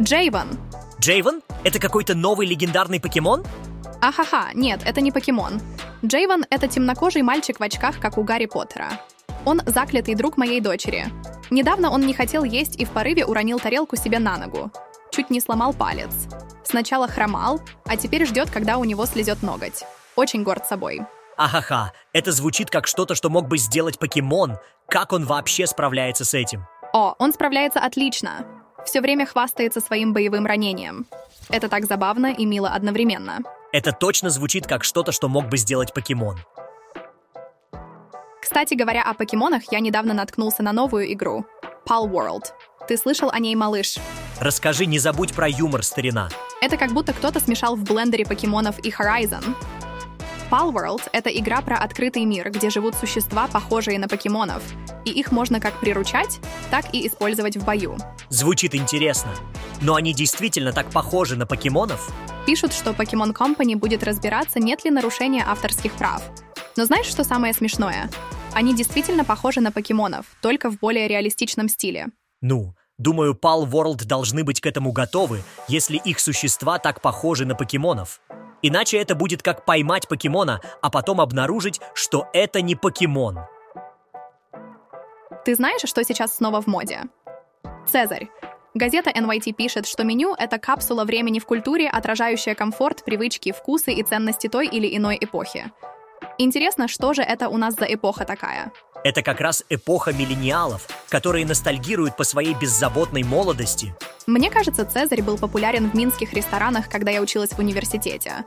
Джейвен. 0.00 0.58
Джейвен? 1.00 1.42
Это 1.64 1.78
какой-то 1.78 2.14
новый 2.14 2.46
легендарный 2.46 3.00
покемон? 3.00 3.44
Ахаха, 4.00 4.50
нет, 4.54 4.80
это 4.84 5.00
не 5.00 5.12
покемон. 5.12 5.60
Джейвен— 6.04 6.44
это 6.50 6.68
темнокожий 6.68 7.22
мальчик 7.22 7.58
в 7.58 7.62
очках, 7.62 7.98
как 7.98 8.18
у 8.18 8.22
Гарри 8.22 8.46
Поттера. 8.46 9.00
Он 9.44 9.62
заклятый 9.66 10.14
друг 10.14 10.36
моей 10.36 10.60
дочери. 10.60 11.06
Недавно 11.50 11.90
он 11.90 12.00
не 12.00 12.14
хотел 12.14 12.44
есть 12.44 12.76
и 12.76 12.84
в 12.84 12.90
порыве 12.90 13.24
уронил 13.24 13.58
тарелку 13.58 13.96
себе 13.96 14.18
на 14.18 14.36
ногу. 14.36 14.70
Чуть 15.10 15.30
не 15.30 15.40
сломал 15.40 15.72
палец. 15.72 16.12
Сначала 16.64 17.06
хромал, 17.06 17.60
а 17.84 17.96
теперь 17.96 18.26
ждет, 18.26 18.50
когда 18.50 18.76
у 18.78 18.84
него 18.84 19.06
слезет 19.06 19.42
ноготь. 19.42 19.84
Очень 20.16 20.42
горд 20.42 20.66
собой. 20.66 21.02
Ахаха, 21.36 21.92
это 22.12 22.32
звучит 22.32 22.70
как 22.70 22.86
что-то, 22.86 23.14
что 23.14 23.28
мог 23.28 23.46
бы 23.46 23.58
сделать 23.58 23.98
покемон. 23.98 24.56
Как 24.88 25.12
он 25.12 25.26
вообще 25.26 25.66
справляется 25.66 26.24
с 26.24 26.32
этим? 26.32 26.66
О, 26.92 27.14
он 27.18 27.32
справляется 27.32 27.80
отлично. 27.80 28.46
Все 28.86 29.00
время 29.00 29.26
хвастается 29.26 29.80
своим 29.80 30.14
боевым 30.14 30.46
ранением. 30.46 31.06
Это 31.50 31.68
так 31.68 31.84
забавно 31.84 32.32
и 32.32 32.46
мило 32.46 32.70
одновременно. 32.70 33.40
Это 33.72 33.92
точно 33.92 34.30
звучит 34.30 34.66
как 34.66 34.84
что-то, 34.84 35.12
что 35.12 35.28
мог 35.28 35.48
бы 35.48 35.58
сделать 35.58 35.92
покемон. 35.92 36.38
Кстати 38.40 38.74
говоря 38.74 39.02
о 39.02 39.12
покемонах, 39.12 39.64
я 39.72 39.80
недавно 39.80 40.14
наткнулся 40.14 40.62
на 40.62 40.72
новую 40.72 41.12
игру— 41.12 41.44
Pal 41.86 42.08
World. 42.08 42.44
Ты 42.88 42.96
слышал 42.96 43.28
о 43.30 43.38
ней, 43.38 43.54
малыш? 43.56 43.96
Расскажи, 44.40 44.86
не 44.86 44.98
забудь 44.98 45.34
про 45.34 45.48
юмор, 45.48 45.82
старина. 45.82 46.28
Это 46.62 46.76
как 46.76 46.92
будто 46.92 47.12
кто-то 47.12 47.40
смешал 47.40 47.76
в 47.76 47.82
блендере 47.82 48.24
покемонов 48.24 48.78
и 48.78 48.90
Horizon. 48.90 49.44
Palworld— 50.50 51.02
это 51.12 51.28
игра 51.30 51.60
про 51.60 51.76
открытый 51.76 52.24
мир, 52.24 52.50
где 52.50 52.70
живут 52.70 52.94
существа, 52.94 53.48
похожие 53.48 53.98
на 53.98 54.06
покемонов, 54.06 54.62
и 55.04 55.10
их 55.10 55.32
можно 55.32 55.58
как 55.58 55.80
приручать, 55.80 56.38
так 56.70 56.94
и 56.94 57.06
использовать 57.08 57.56
в 57.56 57.64
бою. 57.64 57.96
Звучит 58.28 58.74
интересно. 58.76 59.30
Но 59.80 59.96
они 59.96 60.14
действительно 60.14 60.72
так 60.72 60.90
похожи 60.90 61.34
на 61.36 61.46
покемонов? 61.46 62.12
Пишут, 62.46 62.72
что 62.72 62.90
Pokemon 62.90 63.34
Company 63.34 63.74
будет 63.74 64.04
разбираться, 64.04 64.60
нет 64.60 64.84
ли 64.84 64.90
нарушения 64.90 65.44
авторских 65.44 65.92
прав. 65.94 66.22
Но 66.76 66.84
знаешь, 66.84 67.06
что 67.06 67.24
самое 67.24 67.52
смешное? 67.52 68.08
Они 68.54 68.74
действительно 68.74 69.24
похожи 69.24 69.60
на 69.60 69.72
покемонов, 69.72 70.26
только 70.42 70.70
в 70.70 70.78
более 70.78 71.08
реалистичном 71.08 71.68
стиле. 71.68 72.06
Ну, 72.40 72.74
думаю, 72.98 73.34
Pal 73.34 73.68
World 73.68 74.04
должны 74.04 74.44
быть 74.44 74.60
к 74.60 74.66
этому 74.66 74.92
готовы, 74.92 75.42
если 75.66 75.96
их 75.96 76.20
существа 76.20 76.78
так 76.78 77.00
похожи 77.00 77.44
на 77.44 77.56
покемонов. 77.56 78.20
Иначе 78.68 78.98
это 78.98 79.14
будет 79.14 79.44
как 79.44 79.64
поймать 79.64 80.08
покемона, 80.08 80.60
а 80.82 80.90
потом 80.90 81.20
обнаружить, 81.20 81.80
что 81.94 82.26
это 82.32 82.62
не 82.62 82.74
покемон. 82.74 83.38
Ты 85.44 85.54
знаешь, 85.54 85.82
что 85.84 86.02
сейчас 86.02 86.34
снова 86.34 86.60
в 86.60 86.66
моде? 86.66 87.02
Цезарь. 87.86 88.28
Газета 88.74 89.10
NYT 89.10 89.52
пишет, 89.52 89.86
что 89.86 90.02
меню— 90.02 90.34
это 90.38 90.58
капсула 90.58 91.04
времени 91.04 91.38
в 91.38 91.46
культуре, 91.46 91.88
отражающая 91.88 92.56
комфорт, 92.56 93.04
привычки, 93.04 93.52
вкусы 93.52 93.92
и 93.92 94.02
ценности 94.02 94.48
той 94.48 94.66
или 94.66 94.96
иной 94.96 95.16
эпохи. 95.20 95.70
Интересно, 96.36 96.88
что 96.88 97.14
же 97.14 97.22
это 97.22 97.48
у 97.48 97.58
нас 97.58 97.76
за 97.76 97.84
эпоха 97.84 98.24
такая? 98.24 98.72
Это 99.06 99.22
как 99.22 99.40
раз 99.40 99.62
эпоха 99.70 100.12
миллениалов, 100.12 100.88
которые 101.08 101.46
ностальгируют 101.46 102.16
по 102.16 102.24
своей 102.24 102.54
беззаботной 102.54 103.22
молодости. 103.22 103.94
Мне 104.26 104.50
кажется, 104.50 104.84
Цезарь 104.84 105.22
был 105.22 105.38
популярен 105.38 105.88
в 105.88 105.94
минских 105.94 106.32
ресторанах, 106.32 106.88
когда 106.88 107.12
я 107.12 107.22
училась 107.22 107.50
в 107.50 107.58
университете. 107.60 108.44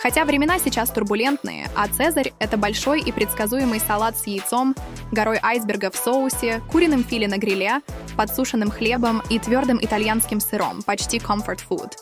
Хотя 0.00 0.24
времена 0.24 0.58
сейчас 0.58 0.88
турбулентные, 0.88 1.68
а 1.76 1.88
Цезарь— 1.88 2.32
это 2.38 2.56
большой 2.56 3.02
и 3.02 3.12
предсказуемый 3.12 3.80
салат 3.80 4.16
с 4.16 4.26
яйцом, 4.26 4.74
горой 5.12 5.38
айсберга 5.42 5.90
в 5.90 5.96
соусе, 5.96 6.62
куриным 6.72 7.04
филе 7.04 7.28
на 7.28 7.36
гриле, 7.36 7.82
подсушенным 8.16 8.70
хлебом 8.70 9.22
и 9.28 9.38
твердым 9.38 9.78
итальянским 9.78 10.40
сыром, 10.40 10.80
почти 10.84 11.18
comfort 11.18 11.60
food. 11.68 11.92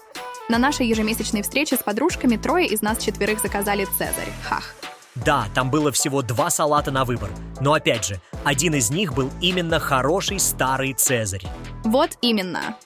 На 0.48 0.58
нашей 0.58 0.86
ежемесячной 0.86 1.42
встрече 1.42 1.74
с 1.74 1.80
подружками 1.80 2.36
трое 2.36 2.68
из 2.68 2.82
нас 2.82 2.98
четверых 2.98 3.42
заказали 3.42 3.84
Цезарь. 3.98 4.30
Хах. 4.44 4.76
Да, 5.24 5.46
там 5.55 5.70
было 5.70 5.90
всего 5.92 6.22
два 6.22 6.50
салата 6.50 6.90
на 6.90 7.05
выбор. 7.05 7.31
Но 7.61 7.72
опять 7.72 8.05
же, 8.05 8.20
один 8.44 8.74
из 8.74 8.90
них 8.90 9.14
был 9.14 9.31
именно 9.40 9.81
хороший 9.81 10.38
старый 10.38 10.92
Цезарь. 10.92 11.46
Вот 11.85 12.11
именно. 12.20 12.76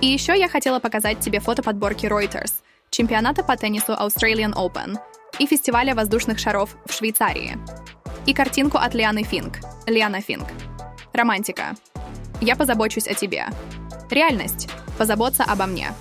И 0.00 0.06
еще 0.06 0.38
я 0.38 0.48
хотела 0.48 0.80
показать 0.80 1.20
тебе 1.20 1.40
фото 1.40 1.62
подборки 1.62 2.06
Reuters, 2.06 2.52
чемпионата 2.90 3.42
по 3.42 3.56
теннису 3.56 3.92
Australian 3.92 4.52
Open 4.54 4.98
и 5.38 5.46
фестиваля 5.46 5.94
воздушных 5.94 6.38
шаров 6.38 6.76
в 6.86 6.92
Швейцарии. 6.92 7.58
И 8.26 8.34
картинку 8.34 8.78
от 8.78 8.94
Лианы 8.94 9.22
Финк. 9.22 9.58
Лиана 9.86 10.20
Финк. 10.20 10.46
Романтика. 11.12 11.74
Я 12.40 12.56
позабочусь 12.56 13.06
о 13.06 13.14
тебе. 13.14 13.46
Реальность. 14.10 14.68
Позаботься 14.98 15.44
обо 15.44 15.66
мне. 15.66 15.92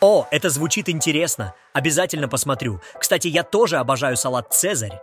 О, 0.00 0.26
это 0.30 0.50
звучит 0.50 0.88
интересно. 0.88 1.54
Обязательно 1.72 2.28
посмотрю. 2.28 2.80
Кстати, 2.98 3.28
я 3.28 3.44
тоже 3.44 3.76
обожаю 3.76 4.16
салат 4.16 4.52
«Цезарь». 4.52 5.00